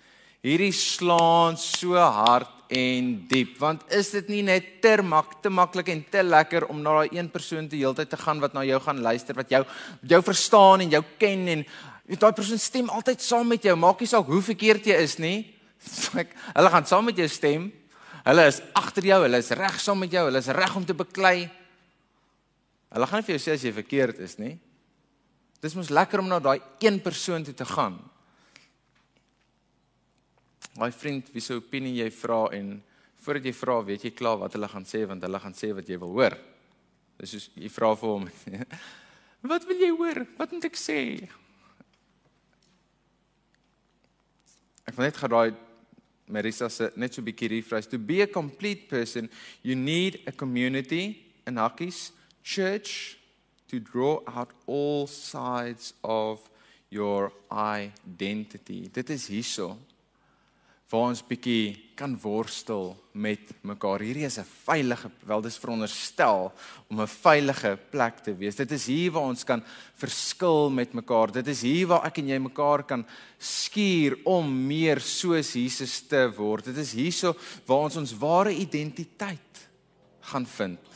Hierdie 0.44 0.70
slaan 0.70 1.58
so 1.58 1.94
hard 1.98 2.46
en 2.68 3.12
diep, 3.30 3.54
want 3.60 3.84
is 3.96 4.10
dit 4.12 4.26
nie 4.28 4.42
net 4.44 4.66
te 4.84 4.98
mak 5.02 5.38
te 5.42 5.48
maklik 5.48 5.88
en 5.88 6.02
te 6.12 6.22
lekker 6.22 6.66
om 6.68 6.82
na 6.84 6.98
daai 6.98 7.16
een 7.16 7.30
persoon 7.32 7.68
te 7.68 7.78
heeltyd 7.80 8.10
te 8.12 8.18
gaan 8.20 8.42
wat 8.44 8.52
na 8.52 8.64
jou 8.68 8.80
gaan 8.84 9.00
luister, 9.00 9.34
wat 9.34 9.48
jou 9.48 9.62
jou 10.02 10.20
verstaan 10.22 10.84
en 10.84 10.92
jou 10.92 11.02
ken 11.18 11.46
en 11.48 11.64
daai 12.16 12.32
persoon 12.32 12.60
stem 12.60 12.90
altyd 12.92 13.24
saam 13.24 13.48
met 13.48 13.64
jou, 13.64 13.76
maak 13.76 14.00
nie 14.00 14.08
saak 14.08 14.28
hoe 14.28 14.42
verkeerd 14.44 14.86
jy 14.88 15.00
is 15.00 15.16
nie. 15.20 15.38
Ek 16.22 16.34
hulle 16.54 16.72
gaan 16.72 16.88
saam 16.88 17.08
met 17.08 17.16
jou 17.16 17.28
stem. 17.28 17.70
Hulle 18.28 18.44
is 18.50 18.60
agter 18.76 19.06
jou, 19.08 19.22
hulle 19.24 19.40
is 19.40 19.50
reg 19.56 19.80
saam 19.80 20.02
met 20.04 20.12
jou, 20.12 20.26
hulle 20.28 20.40
is 20.44 20.52
reg 20.52 20.76
om 20.76 20.84
te 20.84 20.96
beklei. 20.96 21.48
Hulle 22.92 23.08
gaan 23.08 23.22
nie 23.22 23.28
vir 23.28 23.36
jou 23.36 23.42
sê 23.44 23.56
as 23.56 23.64
jy 23.64 23.72
verkeerd 23.76 24.20
is 24.24 24.36
nie. 24.40 24.58
Dis 25.64 25.74
mos 25.76 25.88
lekker 25.92 26.20
om 26.20 26.28
na 26.28 26.38
daai 26.40 26.60
een 26.84 27.00
persoon 27.04 27.44
toe 27.44 27.56
te 27.56 27.66
gaan. 27.68 27.96
My 30.78 30.92
vriend, 30.94 31.26
wie 31.34 31.42
se 31.42 31.56
opinie 31.58 31.90
jy 31.90 32.10
vra 32.14 32.44
en 32.54 32.76
voordat 33.24 33.48
jy 33.48 33.54
vra, 33.58 33.80
weet 33.82 34.04
jy 34.06 34.12
klaar 34.14 34.38
wat 34.38 34.54
hulle 34.54 34.68
gaan 34.70 34.86
sê 34.86 35.00
want 35.10 35.24
hulle 35.26 35.40
gaan 35.42 35.56
sê 35.58 35.72
wat 35.74 35.88
jy 35.90 35.98
wil 35.98 36.12
hoor. 36.14 36.36
Dis 37.18 37.34
soos 37.34 37.48
jy 37.58 37.70
vra 37.74 37.90
vir 37.98 38.12
hom. 38.12 38.28
wat 39.52 39.66
wil 39.66 39.82
jy 39.82 39.88
hoor? 39.90 40.22
Wat 40.38 40.54
moet 40.54 40.68
ek 40.68 40.78
sê? 40.78 41.00
Ek 44.86 44.94
wil 44.94 45.08
net 45.08 45.18
geraai 45.18 45.50
Marisa 46.28 46.68
se 46.70 46.92
net 46.94 47.16
so 47.16 47.22
'n 47.22 47.26
bietjie 47.26 47.50
rephrase. 47.56 47.90
To 47.90 47.98
be 47.98 48.22
a 48.22 48.30
complete 48.30 48.86
person, 48.86 49.30
you 49.62 49.74
need 49.74 50.22
a 50.28 50.32
community, 50.32 51.26
an 51.46 51.56
hakkies, 51.56 52.12
church 52.44 53.18
to 53.66 53.80
draw 53.80 54.22
out 54.28 54.52
all 54.66 55.08
sides 55.08 55.94
of 56.04 56.48
your 56.90 57.32
identity. 57.50 58.88
Dit 58.92 59.10
is 59.10 59.26
hierso 59.26 59.76
waar 60.88 61.10
ons 61.10 61.20
bietjie 61.20 61.76
kan 61.98 62.14
worstel 62.22 62.94
met 63.12 63.50
mekaar. 63.66 64.00
Hierdie 64.00 64.24
is 64.24 64.38
'n 64.38 64.46
veilige, 64.64 65.10
wel 65.26 65.42
dis 65.42 65.58
veronderstel 65.58 66.52
om 66.88 67.00
'n 67.00 67.06
veilige 67.06 67.78
plek 67.90 68.18
te 68.24 68.32
wees. 68.32 68.56
Dit 68.56 68.72
is 68.72 68.86
hier 68.86 69.10
waar 69.12 69.28
ons 69.28 69.44
kan 69.44 69.62
verskil 69.94 70.70
met 70.70 70.94
mekaar. 70.94 71.32
Dit 71.32 71.46
is 71.48 71.62
hier 71.62 71.86
waar 71.88 72.06
ek 72.06 72.18
en 72.18 72.28
jy 72.28 72.38
mekaar 72.38 72.84
kan 72.84 73.04
skuur 73.38 74.18
om 74.24 74.66
meer 74.66 75.00
soos 75.00 75.52
Jesus 75.52 76.00
te 76.00 76.32
word. 76.36 76.64
Dit 76.64 76.76
is 76.76 76.92
hierso 76.92 77.36
waar 77.66 77.84
ons 77.84 77.96
ons 77.96 78.18
ware 78.18 78.52
identiteit 78.52 79.68
gaan 80.20 80.46
vind. 80.46 80.87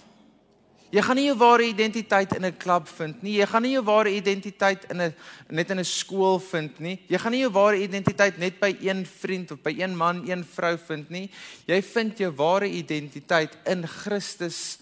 Jy 0.93 1.01
gaan 1.01 1.17
nie 1.17 1.25
jou 1.31 1.37
ware 1.41 1.65
identiteit 1.65 2.35
in 2.37 2.45
'n 2.45 2.57
klub 2.59 2.89
vind 2.89 3.23
nie. 3.23 3.39
Jy 3.41 3.47
gaan 3.47 3.63
nie 3.63 3.73
jou 3.73 3.83
ware 3.83 4.11
identiteit 4.11 4.85
in 4.91 5.01
'n 5.01 5.15
net 5.49 5.71
in 5.71 5.79
'n 5.79 5.85
skool 5.85 6.39
vind 6.39 6.79
nie. 6.81 7.01
Jy 7.09 7.19
gaan 7.19 7.33
nie 7.33 7.41
jou 7.41 7.51
ware 7.51 7.77
identiteit 7.77 8.39
net 8.39 8.61
by 8.61 8.77
een 8.81 9.07
vriend 9.07 9.51
of 9.53 9.63
by 9.63 9.75
een 9.79 9.97
man, 9.97 10.29
een 10.29 10.45
vrou 10.45 10.77
vind 10.77 11.09
nie. 11.11 11.31
Jy 11.67 11.83
vind 11.83 12.19
jou 12.19 12.31
ware 12.31 12.69
identiteit 12.69 13.57
in 13.65 13.87
Christus 13.87 14.79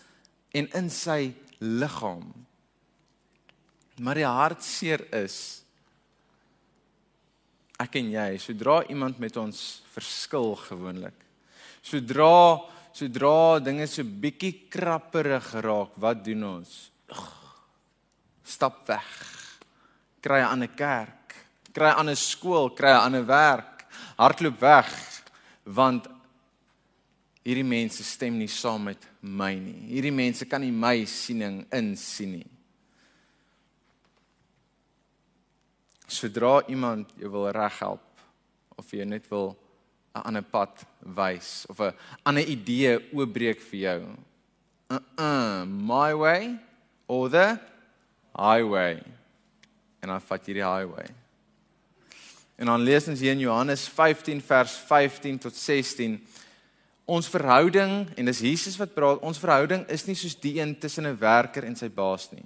en 0.53 0.69
in 0.75 0.91
sy 0.91 1.33
liggaam. 1.61 2.35
Maar 4.01 4.15
die 4.15 4.27
hartseer 4.27 5.07
is 5.13 5.63
ek 7.79 7.95
en 7.95 8.11
jy, 8.11 8.39
sodra 8.39 8.83
iemand 8.89 9.19
met 9.19 9.37
ons 9.37 9.83
verskil 9.93 10.57
gewoonlik. 10.57 11.15
Sodra 11.83 12.61
sodra 12.93 13.61
dinge 13.61 13.87
so 13.87 14.05
bietjie 14.05 14.69
krapperig 14.71 15.51
geraak, 15.53 15.97
wat 15.97 16.25
doen 16.25 16.45
ons? 16.45 16.91
Stap 18.45 18.87
weg. 18.89 19.11
Kry 20.21 20.41
'n 20.41 20.53
ander 20.53 20.69
kerk, 20.69 21.35
kry 21.73 21.91
'n 21.91 21.99
ander 22.01 22.17
skool, 22.17 22.71
kry 22.71 22.91
'n 22.91 23.05
ander 23.07 23.27
werk. 23.27 23.87
Hardloop 24.19 24.61
weg 24.61 24.91
want 25.65 26.09
hierdie 27.45 27.65
mense 27.65 28.05
stem 28.05 28.39
nie 28.39 28.49
saam 28.49 28.85
met 28.85 29.07
my 29.23 29.55
nie. 29.55 29.87
Hierdie 29.95 30.13
mense 30.13 30.47
kan 30.47 30.61
nie 30.61 30.73
my 30.73 31.05
siening 31.05 31.67
insien 31.73 32.33
nie. 32.33 32.51
Sodra 36.11 36.61
iemand 36.69 37.13
jou 37.17 37.31
wil 37.31 37.51
reghelp 37.55 38.03
of 38.77 38.93
jy 38.93 39.05
net 39.05 39.29
wil 39.31 39.55
'n 40.15 40.23
ander 40.25 40.43
pad 40.43 40.85
wys 40.99 41.67
of 41.69 41.81
'n 41.81 41.95
ander 42.23 42.45
idee 42.45 42.99
oopbreek 43.13 43.61
vir 43.61 43.81
jou. 43.81 44.01
Uh 44.91 44.99
uh, 45.19 45.65
my 45.65 46.15
way 46.15 46.59
or 47.07 47.29
the 47.29 47.59
highway. 48.35 49.03
En 50.01 50.09
dan 50.09 50.21
vat 50.21 50.47
jy 50.47 50.55
die 50.55 50.67
highway. 50.67 51.07
En 52.57 52.67
dan 52.67 52.81
lees 52.81 53.09
ons 53.09 53.21
hier 53.21 53.33
in 53.33 53.39
Johannes 53.39 53.89
15 53.89 54.41
vers 54.43 54.73
15 54.89 55.39
tot 55.39 55.55
16 55.57 56.21
ons 57.11 57.29
verhouding 57.29 58.07
en 58.15 58.25
dis 58.25 58.43
Jesus 58.45 58.77
wat 58.79 58.95
praat, 58.95 59.23
ons 59.27 59.39
verhouding 59.39 59.83
is 59.91 60.05
nie 60.07 60.15
soos 60.15 60.37
die 60.39 60.61
een 60.61 60.77
tussen 60.79 61.07
'n 61.07 61.19
werker 61.19 61.65
en 61.65 61.77
sy 61.77 61.89
baas 61.89 62.31
nie. 62.31 62.45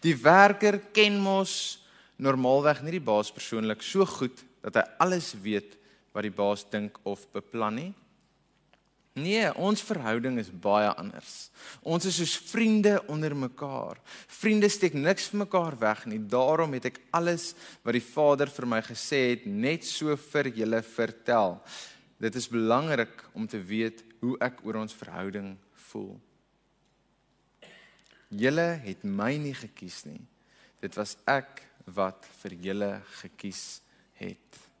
Die 0.00 0.14
werker 0.14 0.78
ken 0.92 1.20
mos 1.20 1.78
normaalweg 2.16 2.82
nie 2.82 2.98
die 2.98 3.00
baas 3.00 3.32
persoonlik 3.32 3.82
so 3.82 4.04
goed 4.04 4.44
dat 4.62 4.74
hy 4.74 4.84
alles 4.98 5.34
weet 5.42 5.76
wat 6.12 6.26
die 6.26 6.34
baas 6.34 6.64
dink 6.70 6.98
of 7.08 7.24
beplan 7.32 7.78
nie. 7.78 7.92
Nee, 9.12 9.44
ons 9.60 9.82
verhouding 9.84 10.38
is 10.40 10.48
baie 10.48 10.88
anders. 10.96 11.50
Ons 11.84 12.06
is 12.08 12.16
soos 12.16 12.32
vriende 12.48 12.94
onder 13.12 13.34
mekaar. 13.36 13.98
Vriende 14.40 14.70
steek 14.72 14.96
niks 14.96 15.26
vir 15.28 15.42
mekaar 15.42 15.76
weg 15.76 16.06
nie. 16.08 16.16
Daarom 16.32 16.72
het 16.72 16.88
ek 16.88 17.02
alles 17.12 17.50
wat 17.84 17.98
die 17.98 18.04
Vader 18.04 18.48
vir 18.48 18.68
my 18.72 18.80
gesê 18.86 19.20
het 19.34 19.44
net 19.44 19.84
so 19.84 20.16
vir 20.30 20.48
julle 20.56 20.80
vertel. 20.94 21.58
Dit 22.24 22.40
is 22.40 22.48
belangrik 22.48 23.12
om 23.36 23.44
te 23.44 23.60
weet 23.60 24.00
hoe 24.22 24.38
ek 24.40 24.64
oor 24.64 24.80
ons 24.80 24.96
verhouding 24.96 25.58
voel. 25.90 26.16
Julle 28.32 28.68
het 28.80 29.04
my 29.04 29.34
nie 29.36 29.52
gekies 29.52 30.06
nie. 30.08 30.22
Dit 30.80 30.96
was 30.96 31.18
ek 31.28 31.66
wat 31.92 32.24
vir 32.40 32.56
julle 32.64 32.92
gekies 33.20 33.82
het. 34.16 34.71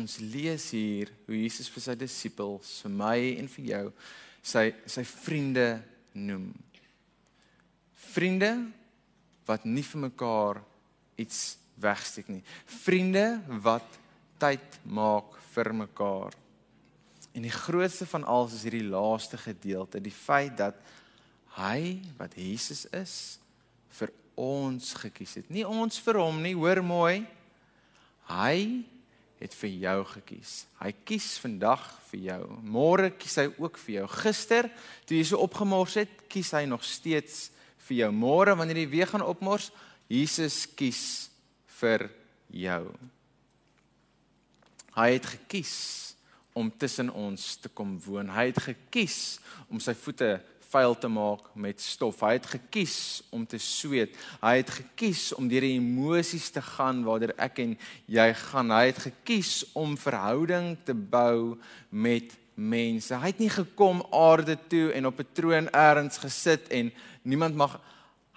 Ons 0.00 0.18
lees 0.18 0.70
hier 0.74 1.10
hoe 1.28 1.36
Jesus 1.38 1.70
vir 1.70 1.84
sy 1.84 1.94
disippels, 1.98 2.80
vir 2.82 2.94
my 2.98 3.18
en 3.38 3.50
vir 3.52 3.66
jou, 3.68 3.84
sy 4.42 4.64
sy 4.90 5.04
vriende 5.06 5.68
noem. 6.18 6.48
Vriende 8.14 8.52
wat 9.46 9.66
nie 9.68 9.84
vir 9.86 10.06
mekaar 10.08 10.62
iets 11.20 11.56
wegsteek 11.80 12.30
nie. 12.32 12.42
Vriende 12.84 13.26
wat 13.62 14.00
tyd 14.42 14.80
maak 14.84 15.36
vir 15.54 15.70
mekaar. 15.84 16.34
En 17.34 17.42
die 17.42 17.54
grootste 17.54 18.06
van 18.06 18.26
alles 18.30 18.58
is 18.58 18.66
hierdie 18.66 18.86
laaste 18.86 19.38
gedeelte, 19.38 20.02
die 20.02 20.14
feit 20.14 20.56
dat 20.58 20.78
hy 21.58 22.00
wat 22.18 22.34
Jesus 22.38 22.84
is 22.94 23.14
vir 23.98 24.10
ons 24.38 24.92
gekies 24.98 25.38
het. 25.38 25.50
Nie 25.50 25.66
ons 25.66 25.98
vir 26.02 26.18
hom 26.22 26.40
nie, 26.42 26.54
hoor 26.58 26.82
mooi. 26.86 27.24
Hy 28.30 28.86
het 29.42 29.54
vir 29.58 29.72
jou 29.82 29.96
gekies. 30.14 30.52
Hy 30.80 30.92
kies 31.06 31.34
vandag 31.42 31.82
vir 32.10 32.20
jou. 32.28 32.42
Môre 32.62 33.10
kies 33.18 33.36
hy 33.40 33.48
ook 33.58 33.80
vir 33.82 33.98
jou. 33.98 34.06
Gister, 34.22 34.70
toe 35.04 35.18
jy 35.18 35.24
so 35.28 35.42
opgemors 35.44 35.98
het, 36.00 36.12
kies 36.30 36.52
hy 36.56 36.64
nog 36.70 36.84
steeds 36.86 37.48
vir 37.88 38.04
jou. 38.04 38.10
Môre 38.14 38.54
wanneer 38.56 38.84
jy 38.84 38.88
weer 38.92 39.10
gaan 39.10 39.26
opmors, 39.26 39.70
Jesus 40.08 40.64
kies 40.76 41.02
vir 41.80 42.08
jou. 42.54 42.82
Hy 44.94 45.08
het 45.16 45.26
gekies 45.26 45.76
om 46.54 46.70
tussen 46.70 47.10
ons 47.10 47.56
te 47.58 47.68
kom 47.68 47.96
woon. 48.04 48.30
Hy 48.30 48.48
het 48.52 48.60
gekies 48.62 49.40
om 49.66 49.82
sy 49.82 49.96
voete 49.98 50.36
vuil 50.74 50.96
te 50.98 51.08
maak 51.08 51.46
met 51.54 51.80
stof. 51.80 52.22
Hy 52.26 52.34
het 52.38 52.48
gekies 52.56 52.96
om 53.30 53.46
te 53.46 53.60
sweet. 53.62 54.16
Hy 54.42 54.56
het 54.58 54.72
gekies 54.80 55.28
om 55.36 55.48
deur 55.50 55.62
die 55.66 55.76
emosies 55.78 56.50
te 56.54 56.62
gaan 56.64 57.04
waardeur 57.06 57.34
ek 57.38 57.60
en 57.62 57.76
jy 58.10 58.28
gaan. 58.40 58.74
Hy 58.74 58.88
het 58.90 59.04
gekies 59.06 59.52
om 59.78 59.94
verhouding 60.00 60.74
te 60.86 60.94
bou 60.94 61.54
met 61.90 62.34
mense. 62.54 63.14
Hy 63.14 63.30
het 63.32 63.42
nie 63.42 63.52
gekom 63.52 64.02
aarde 64.14 64.58
toe 64.70 64.90
en 64.94 65.06
op 65.06 65.20
'n 65.20 65.32
troon 65.32 65.68
eers 65.70 66.18
gesit 66.18 66.68
en 66.68 66.92
niemand 67.22 67.54
mag 67.54 67.80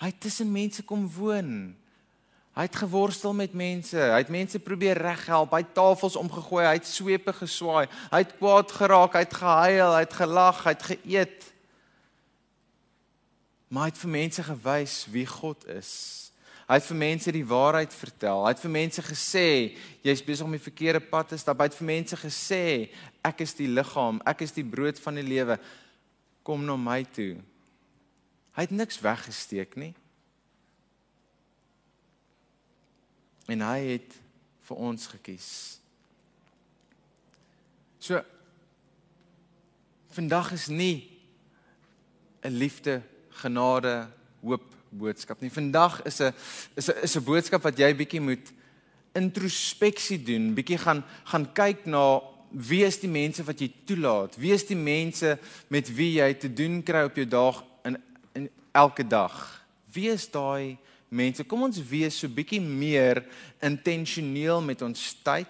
hy 0.02 0.12
tussen 0.19 0.52
mense 0.52 0.84
kom 0.84 1.10
woon. 1.10 1.76
Hy 2.58 2.62
het 2.65 2.76
geworstel 2.76 3.34
met 3.34 3.54
mense. 3.54 3.97
Hy 3.97 4.17
het 4.17 4.30
mense 4.34 4.60
probeer 4.60 4.97
reghelp. 4.97 5.52
Hy 5.52 5.62
het 5.62 5.73
tafels 5.73 6.15
omgegooi, 6.15 6.65
hy 6.65 6.73
het 6.73 6.88
swepe 6.88 7.34
geswaai. 7.34 7.88
Hy 8.10 8.17
het 8.17 8.34
kwaad 8.38 8.71
geraak, 8.71 9.13
hy 9.13 9.19
het 9.19 9.34
gehuil, 9.34 9.93
hy 9.93 10.00
het 10.00 10.13
gelag, 10.13 10.63
hy 10.63 10.73
het 10.73 10.84
geëet. 10.84 11.54
Maar 13.67 13.88
hy 13.88 13.91
het 13.91 13.99
vir 13.99 14.13
mense 14.13 14.43
gewys 14.47 14.95
wie 15.12 15.25
God 15.27 15.65
is. 15.67 15.91
Hy 16.67 16.75
het 16.75 16.88
vir 16.88 16.99
mense 16.99 17.32
die 17.32 17.45
waarheid 17.47 17.93
vertel. 17.95 18.41
Hy 18.43 18.51
het 18.51 18.63
vir 18.63 18.73
mense 18.73 19.03
gesê 19.03 19.47
jy's 20.03 20.23
besig 20.23 20.47
om 20.47 20.56
die 20.56 20.63
verkeerde 20.63 20.99
pad 20.99 21.30
te 21.32 21.39
stap. 21.39 21.60
Hy 21.63 21.69
het 21.69 21.77
vir 21.80 21.88
mense 21.88 22.19
gesê 22.19 22.63
ek 23.27 23.43
is 23.43 23.56
die 23.56 23.69
liggaam, 23.71 24.19
ek 24.27 24.43
is 24.43 24.56
die 24.56 24.65
brood 24.67 24.99
van 24.99 25.19
die 25.19 25.23
lewe. 25.23 25.56
Kom 26.47 26.65
na 26.67 26.75
my 26.80 27.01
toe. 27.15 27.38
Hy 28.56 28.67
het 28.67 28.75
niks 28.75 28.99
weggesteek 29.03 29.75
nie. 29.80 29.93
En 33.47 33.63
hy 33.63 33.80
het 33.93 34.15
vir 34.67 34.84
ons 34.89 35.08
gekies. 35.08 35.49
So 38.03 38.19
vandag 40.12 40.51
is 40.51 40.67
nie 40.67 41.08
'n 42.43 42.51
liefde 42.51 43.03
genade, 43.41 44.08
hoop 44.41 44.63
boodskap 44.89 45.41
nie. 45.41 45.52
Vandag 45.52 46.02
is 46.06 46.21
'n 46.21 46.34
is 46.76 46.89
'n 46.89 47.04
is 47.04 47.15
'n 47.15 47.23
boodskap 47.23 47.63
wat 47.63 47.78
jy 47.78 47.93
bietjie 47.93 48.21
moet 48.21 48.54
introspeksie 49.15 50.23
doen, 50.23 50.54
bietjie 50.54 50.78
gaan 50.78 51.04
gaan 51.26 51.54
kyk 51.54 51.86
na 51.86 52.21
wie 52.52 52.84
is 52.86 53.00
die 53.00 53.10
mense 53.10 53.43
wat 53.43 53.60
jy 53.60 53.71
toelaat? 53.86 54.38
Wie 54.39 54.54
is 54.54 54.65
die 54.65 54.78
mense 54.78 55.38
met 55.67 55.89
wie 55.95 56.19
jy 56.21 56.34
te 56.34 56.54
doen 56.54 56.84
kry 56.84 57.04
op 57.04 57.15
jou 57.15 57.28
dag 57.28 57.63
in 57.84 57.97
in 58.34 58.50
elke 58.71 59.04
dag? 59.04 59.65
Wie 59.91 60.10
is 60.10 60.28
daai 60.32 60.78
mense? 61.10 61.43
Kom 61.43 61.63
ons 61.63 61.82
wees 61.89 62.19
so 62.19 62.28
bietjie 62.28 62.62
meer 62.62 63.26
intentioneel 63.60 64.62
met 64.62 64.82
ons 64.82 65.15
tyd. 65.23 65.47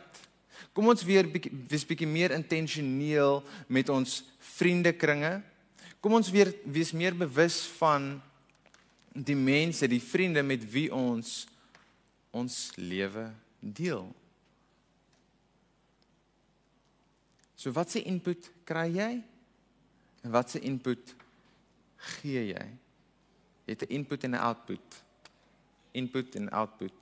Kom 0.73 0.87
ons 0.87 1.03
weer 1.03 1.27
bietjie 1.27 1.51
wees 1.69 1.85
bietjie 1.85 2.07
meer 2.07 2.31
intentioneel 2.31 3.43
met 3.67 3.89
ons 3.89 4.23
vriendekringe. 4.57 5.41
Kom 6.01 6.13
ons 6.13 6.29
weer 6.31 6.53
wees 6.63 6.93
meer 6.93 7.15
bewus 7.17 7.63
van 7.79 8.15
die 9.13 9.35
mense, 9.35 9.87
die 9.89 10.01
vriende 10.03 10.43
met 10.45 10.61
wie 10.71 10.87
ons 10.93 11.47
ons 12.35 12.69
lewe 12.77 13.31
deel. 13.59 14.05
So 17.57 17.73
wat 17.73 17.89
se 17.91 18.03
input 18.05 18.51
kry 18.67 18.85
jy? 18.93 19.11
En 20.21 20.33
wat 20.35 20.53
se 20.53 20.61
input 20.61 21.15
gee 22.17 22.43
jy? 22.51 22.67
Jy 23.65 23.73
het 23.73 23.83
'n 23.83 23.93
input 23.97 24.23
en 24.23 24.35
'n 24.35 24.43
output. 24.49 25.03
Input 25.91 26.35
en 26.35 26.49
output. 26.49 26.93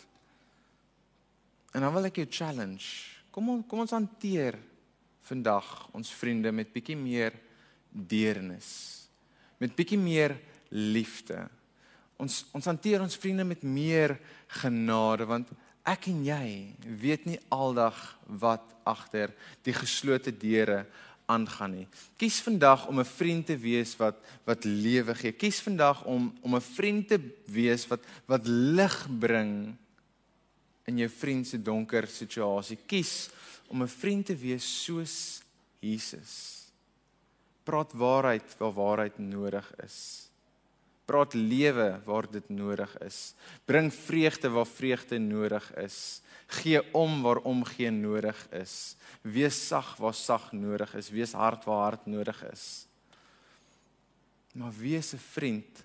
En 1.74 1.82
dan 1.82 1.94
wil 1.94 2.06
ek 2.06 2.16
jou 2.16 2.28
challenge. 2.30 3.12
Kom 3.32 3.50
on, 3.50 3.68
kom 3.68 3.80
ons 3.80 3.92
hanteer 3.92 4.56
vandag 5.22 5.90
ons 5.92 6.14
vriende 6.14 6.52
met 6.52 6.72
bietjie 6.72 6.96
meer 6.96 7.34
deernis. 7.96 9.08
Met 9.58 9.76
bietjie 9.76 10.00
meer 10.00 10.36
liefde. 10.70 11.48
Ons 12.20 12.44
ons 12.56 12.68
hanteer 12.68 13.02
ons 13.04 13.18
vriende 13.20 13.44
met 13.48 13.64
meer 13.64 14.18
genade 14.62 15.28
want 15.28 15.52
ek 15.86 16.08
en 16.10 16.24
jy 16.26 16.48
weet 17.02 17.28
nie 17.30 17.40
aldag 17.54 17.98
wat 18.42 18.64
agter 18.88 19.34
die 19.66 19.76
geslote 19.76 20.34
deure 20.34 20.86
aangaan 21.30 21.74
nie. 21.74 21.88
Kies 22.18 22.40
vandag 22.46 22.88
om 22.88 23.00
'n 23.00 23.06
vriend 23.06 23.46
te 23.46 23.58
wees 23.58 23.96
wat 23.98 24.16
wat 24.46 24.64
lewe 24.64 25.16
gee. 25.16 25.32
Kies 25.32 25.60
vandag 25.60 26.04
om 26.06 26.34
om 26.42 26.56
'n 26.56 26.62
vriend 26.62 27.08
te 27.08 27.20
wees 27.46 27.88
wat 27.88 28.02
wat 28.26 28.48
lig 28.48 29.08
bring 29.20 29.76
in 30.86 30.98
jou 30.98 31.10
vriend 31.10 31.48
se 31.48 31.62
donker 31.62 32.08
situasie. 32.08 32.78
Kies 32.86 33.30
om 33.68 33.82
'n 33.82 33.88
vriend 33.88 34.26
te 34.26 34.36
wees 34.36 34.84
soos 34.84 35.42
Jesus. 35.80 36.55
Praat 37.66 37.94
waarheid 37.98 38.56
waar 38.60 38.74
waarheid 38.78 39.18
nodig 39.18 39.66
is. 39.84 40.30
Praat 41.06 41.34
lewe 41.34 42.00
waar 42.06 42.26
dit 42.32 42.48
nodig 42.50 42.92
is. 43.06 43.34
Bring 43.66 43.92
vreugde 43.94 44.50
waar 44.50 44.70
vreugde 44.70 45.20
nodig 45.22 45.66
is. 45.82 46.22
Gee 46.62 46.82
om 46.94 47.22
waar 47.26 47.42
omgee 47.46 47.92
nodig 47.92 48.38
is. 48.54 48.96
Wees 49.22 49.68
sag 49.68 49.96
waar 50.02 50.14
sag 50.14 50.52
nodig 50.52 50.94
is. 50.96 51.10
Wees 51.10 51.34
hard 51.34 51.66
waar 51.66 51.84
hard 51.90 52.06
nodig 52.06 52.42
is. 52.52 52.88
Maar 54.54 54.74
wees 54.80 55.14
'n 55.14 55.22
vriend 55.34 55.84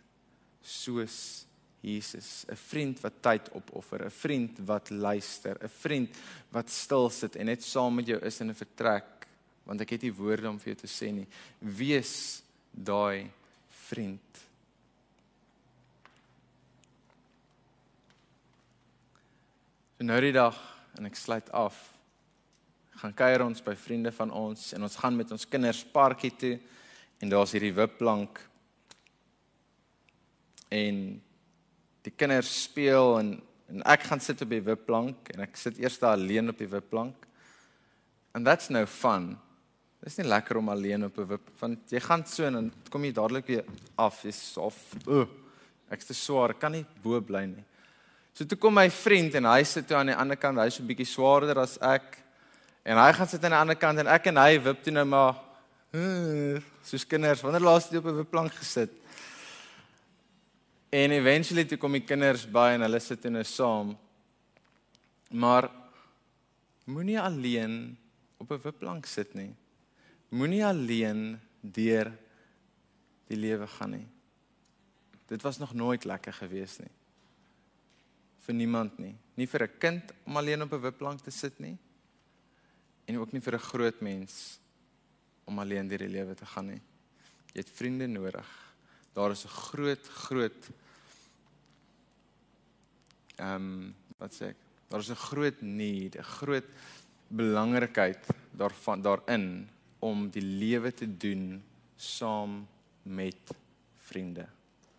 soos 0.63 1.47
Jesus, 1.81 2.45
'n 2.49 2.57
vriend 2.57 3.01
wat 3.01 3.23
tyd 3.23 3.49
opoffer, 3.51 4.05
'n 4.05 4.11
vriend 4.11 4.59
wat 4.65 4.91
luister, 4.91 5.57
'n 5.65 5.69
vriend 5.69 6.17
wat 6.51 6.71
stil 6.71 7.11
sit 7.11 7.37
en 7.37 7.47
net 7.47 7.65
saam 7.65 7.95
met 7.95 8.07
jou 8.07 8.21
is 8.21 8.41
in 8.41 8.51
'n 8.51 8.55
vertrek, 8.55 9.20
want 9.71 9.85
ek 9.85 9.93
het 9.95 10.03
nie 10.03 10.15
woorde 10.19 10.49
om 10.51 10.59
vir 10.59 10.73
jou 10.73 10.81
te 10.81 10.89
sê 10.91 11.13
nie. 11.15 11.29
Wees 11.63 12.43
daai 12.75 13.31
vriend. 13.87 14.41
So 19.95 20.07
nou 20.09 20.17
die 20.25 20.35
dag 20.35 20.59
en 20.99 21.07
ek 21.07 21.19
sluit 21.21 21.53
af. 21.55 21.79
Gaan 22.99 23.15
kuier 23.15 23.45
ons 23.45 23.63
by 23.63 23.77
vriende 23.79 24.11
van 24.17 24.35
ons 24.35 24.73
en 24.75 24.89
ons 24.89 24.97
gaan 25.05 25.15
met 25.15 25.31
ons 25.31 25.47
kinders 25.47 25.85
parkie 25.95 26.33
toe 26.35 26.57
en 27.23 27.31
daar's 27.31 27.55
hierdie 27.55 27.77
wipplank. 27.77 28.41
En 30.75 30.99
die 32.03 32.15
kinders 32.19 32.51
speel 32.65 33.21
en 33.21 33.31
en 33.71 33.85
ek 33.87 34.03
gaan 34.09 34.19
sit 34.19 34.41
op 34.43 34.51
die 34.51 34.65
wipplank 34.67 35.29
en 35.31 35.45
ek 35.45 35.55
sit 35.55 35.77
eers 35.79 36.01
daar 36.03 36.17
alleen 36.19 36.51
op 36.51 36.59
die 36.59 36.67
wipplank. 36.67 37.15
And 38.35 38.43
that's 38.43 38.67
no 38.67 38.83
fun. 38.83 39.37
Dit 40.01 40.09
is 40.09 40.17
nie 40.17 40.31
lekker 40.31 40.57
om 40.57 40.71
alleen 40.73 41.05
op 41.05 41.19
'n 41.19 41.27
wip 41.29 41.49
want 41.61 41.91
jy 41.93 42.01
gaan 42.01 42.25
so 42.25 42.45
en 42.45 42.53
dan 42.53 42.73
kom 42.89 43.05
jy 43.05 43.13
dadelik 43.13 43.47
weer 43.47 43.65
af. 43.97 44.23
Jy's 44.23 44.57
of 44.57 44.77
uh, 45.07 45.27
ek's 45.91 46.07
te 46.07 46.15
swaar, 46.15 46.55
kan 46.55 46.73
nie 46.73 46.87
bo 47.03 47.21
bly 47.21 47.45
nie. 47.45 47.65
So 48.33 48.45
toe 48.45 48.57
kom 48.57 48.75
my 48.75 48.89
vriend 48.91 49.35
en 49.35 49.45
hy 49.45 49.63
sit 49.63 49.87
toe 49.87 49.97
aan 49.97 50.07
die 50.07 50.17
ander 50.17 50.37
kant, 50.37 50.59
hy's 50.59 50.75
so 50.75 50.83
'n 50.83 50.87
bietjie 50.87 51.07
swaarder 51.07 51.59
as 51.59 51.77
ek. 51.83 52.17
En 52.83 52.97
hy 52.97 53.13
gaan 53.13 53.29
sit 53.29 53.45
aan 53.45 53.51
die 53.51 53.61
ander 53.61 53.77
kant 53.77 53.99
en 53.99 54.07
ek 54.07 54.27
en 54.27 54.37
hy 54.37 54.59
wip 54.59 54.83
toe 54.83 54.93
nou 54.93 55.05
maar 55.05 55.35
uh, 55.93 56.61
soos 56.83 57.05
kinders, 57.05 57.43
wanneer 57.43 57.61
laas 57.61 57.91
jy 57.91 57.99
op 57.99 58.07
'n 58.07 58.25
plank 58.25 58.53
gesit? 58.55 58.91
En 60.91 61.13
eventually 61.13 61.65
toe 61.65 61.79
kom 61.79 61.93
die 61.93 62.01
kinders 62.01 62.47
by 62.47 62.73
en 62.75 62.81
hulle 62.81 63.01
sit 63.01 63.25
in 63.25 63.37
'n 63.37 63.45
saam. 63.45 63.99
Maar 65.31 65.71
moenie 66.87 67.21
alleen 67.21 67.99
op 68.39 68.51
'n 68.51 68.61
wipplank 68.63 69.07
sit 69.07 69.35
nie. 69.35 69.55
Moenie 70.31 70.65
alleen 70.65 71.41
deur 71.61 72.13
die 73.27 73.37
lewe 73.37 73.67
gaan 73.67 73.91
nie. 73.91 74.07
Dit 75.27 75.43
was 75.43 75.59
nog 75.59 75.75
nooit 75.75 76.05
lekker 76.05 76.33
gewees 76.33 76.79
nie 76.79 76.91
vir 78.51 78.57
niemand 78.57 78.99
nie. 78.99 79.15
Nie 79.37 79.47
vir 79.47 79.63
'n 79.63 79.79
kind 79.79 80.13
om 80.27 80.37
alleen 80.37 80.63
op 80.63 80.73
'n 80.73 80.83
wipplank 80.83 81.21
te 81.21 81.31
sit 81.31 81.59
nie. 81.61 81.79
En 83.07 83.19
ook 83.19 83.33
nie 83.33 83.41
vir 83.41 83.55
'n 83.55 83.69
groot 83.73 84.01
mens 84.01 84.59
om 85.45 85.59
alleen 85.59 85.89
deur 85.89 85.99
die 85.99 86.09
lewe 86.09 86.35
te 86.35 86.47
gaan 86.47 86.67
nie. 86.67 86.83
Jy 87.55 87.61
het 87.61 87.71
vriende 87.71 88.07
nodig. 88.07 88.49
Daar 89.15 89.31
is 89.31 89.45
'n 89.45 89.49
groot 89.49 90.07
groot 90.09 90.71
ehm 93.37 93.55
um, 93.55 93.95
wat 94.19 94.35
sê 94.35 94.51
ek? 94.51 94.57
Daar 94.89 95.01
is 95.01 95.11
'n 95.11 95.15
groot 95.15 95.63
need, 95.63 96.17
'n 96.17 96.23
groot 96.23 96.67
belangrikheid 97.29 98.27
daarvan 98.53 99.03
daarin 99.03 99.69
om 100.01 100.29
die 100.33 100.43
lewe 100.43 100.93
te 100.97 101.07
doen 101.17 101.63
saam 101.97 102.67
met 103.03 103.53
vriende 103.97 104.49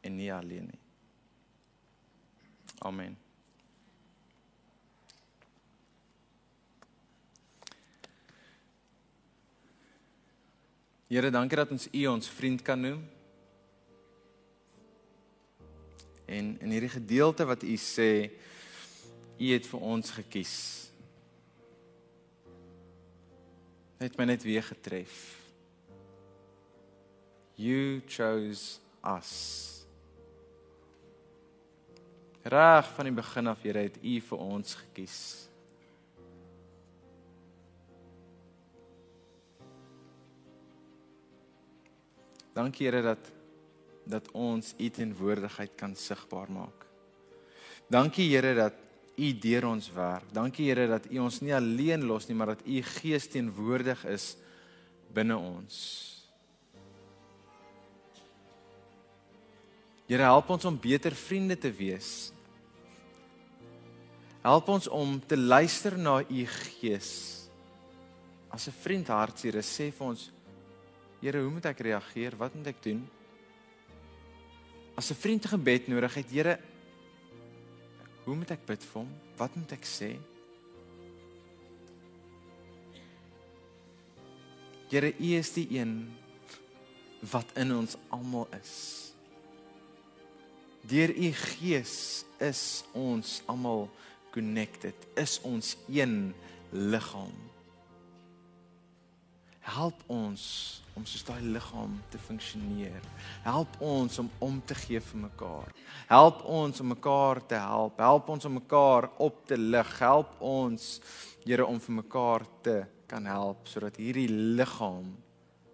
en 0.02 0.16
nie 0.16 0.30
alleen 0.34 0.70
nie. 0.70 0.80
Amen. 2.82 3.18
Here, 11.12 11.30
dankie 11.30 11.58
dat 11.60 11.72
ons 11.76 11.90
U 11.92 12.06
ons 12.08 12.30
vriend 12.32 12.62
kan 12.64 12.80
noem. 12.80 13.02
En 16.26 16.54
in 16.64 16.72
hierdie 16.72 16.94
gedeelte 16.94 17.46
wat 17.46 17.66
U 17.68 17.76
sê, 17.76 18.32
U 19.36 19.50
het 19.52 19.68
vir 19.68 19.84
ons 19.84 20.14
gekies. 20.16 20.56
Het 24.02 24.16
my 24.18 24.26
net 24.26 24.42
weer 24.44 24.64
getref. 24.66 25.14
You 27.54 28.02
chose 28.10 28.80
us. 29.06 29.34
Reg 32.42 32.90
van 32.96 33.06
die 33.06 33.14
begin 33.14 33.48
af, 33.52 33.62
Here, 33.62 33.84
het 33.86 34.00
U 34.02 34.16
vir 34.26 34.42
ons 34.42 34.74
gekies. 34.80 35.20
Dankie 42.58 42.90
Here 42.90 43.06
dat 43.06 43.32
dat 44.10 44.32
ons 44.34 44.74
U 44.82 44.90
teenwoordigheid 44.90 45.76
kan 45.78 45.94
sigbaar 45.96 46.50
maak. 46.52 46.88
Dankie 47.88 48.32
Here 48.34 48.56
dat 48.58 48.74
U 49.18 49.32
deur 49.40 49.68
ons 49.68 49.92
werk. 49.94 50.30
Dankie 50.34 50.70
Here 50.70 50.88
dat 50.88 51.08
U 51.12 51.20
ons 51.20 51.42
nie 51.42 51.54
alleen 51.56 52.06
los 52.08 52.28
nie, 52.28 52.36
maar 52.36 52.56
dat 52.56 52.64
U 52.66 52.82
Gees 52.82 53.28
teenwoordig 53.28 54.06
is 54.10 54.36
binne 55.14 55.38
ons. 55.38 55.78
Here 60.08 60.28
help 60.28 60.50
ons 60.52 60.66
om 60.68 60.80
beter 60.80 61.16
vriende 61.16 61.56
te 61.56 61.72
wees. 61.72 62.32
Help 64.42 64.72
ons 64.74 64.88
om 64.92 65.20
te 65.24 65.38
luister 65.38 65.96
na 66.00 66.20
U 66.22 66.46
Gees. 66.56 67.12
As 68.52 68.68
'n 68.68 68.76
vriend 68.84 69.08
hartseer 69.08 69.62
sê 69.64 69.92
vir 69.92 70.08
ons 70.08 70.32
Here, 71.22 71.38
hoe 71.38 71.52
moet 71.52 71.66
ek 71.66 71.80
reageer? 71.80 72.36
Wat 72.36 72.56
moet 72.56 72.68
ek 72.68 72.82
doen? 72.82 73.08
As 74.98 75.12
'n 75.12 75.16
vriend 75.16 75.46
gebed 75.46 75.88
nodig 75.88 76.14
het, 76.16 76.32
Here, 76.32 76.60
hoe 78.26 78.36
moet 78.36 78.52
ek 78.54 78.66
bid 78.70 78.84
vir 78.92 79.02
hom? 79.02 79.12
Wat 79.40 79.56
moet 79.58 79.74
ek 79.76 79.88
sê? 79.88 80.12
Here, 84.92 85.14
U 85.16 85.30
is 85.38 85.54
die 85.56 85.68
een 85.78 85.94
wat 87.32 87.54
in 87.56 87.72
ons 87.72 87.96
almal 88.12 88.48
is. 88.58 88.74
Deur 90.90 91.14
U 91.14 91.30
Gees 91.38 91.96
is 92.42 92.64
ons 92.98 93.40
almal 93.52 93.86
connected. 94.34 94.96
Is 95.16 95.38
ons 95.48 95.76
een 95.88 96.34
liggaam. 96.72 97.51
Help 99.62 100.00
ons 100.10 100.44
om 100.98 101.06
soos 101.06 101.24
daai 101.24 101.42
liggaam 101.54 101.94
te 102.12 102.20
funksioneer. 102.20 103.04
Help 103.46 103.78
ons 103.86 104.20
om 104.20 104.30
om 104.42 104.58
te 104.66 104.76
gee 104.76 105.00
vir 105.00 105.22
mekaar. 105.28 105.70
Help 106.10 106.42
ons 106.50 106.82
om 106.82 106.90
mekaar 106.92 107.44
te 107.48 107.60
help. 107.62 108.02
Help 108.02 108.30
ons 108.34 108.46
om 108.50 108.58
mekaar 108.58 109.12
op 109.22 109.46
te 109.48 109.58
lig. 109.58 110.00
Help 110.00 110.42
ons 110.42 110.98
Here 111.42 111.66
om 111.66 111.80
vir 111.82 111.96
mekaar 112.04 112.44
te 112.62 112.76
kan 113.10 113.26
help 113.26 113.66
sodat 113.68 113.98
hierdie 113.98 114.30
liggaam 114.30 115.10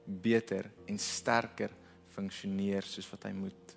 beter 0.07 0.69
en 0.87 0.99
sterker 1.01 1.73
funksioneer 2.15 2.87
soos 2.87 3.09
wat 3.11 3.27
hy 3.27 3.33
moet. 3.35 3.73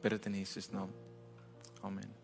Bid 0.00 0.16
dit 0.16 0.32
in 0.32 0.40
Jesus 0.42 0.72
naam. 0.74 0.90
Amen. 1.84 2.19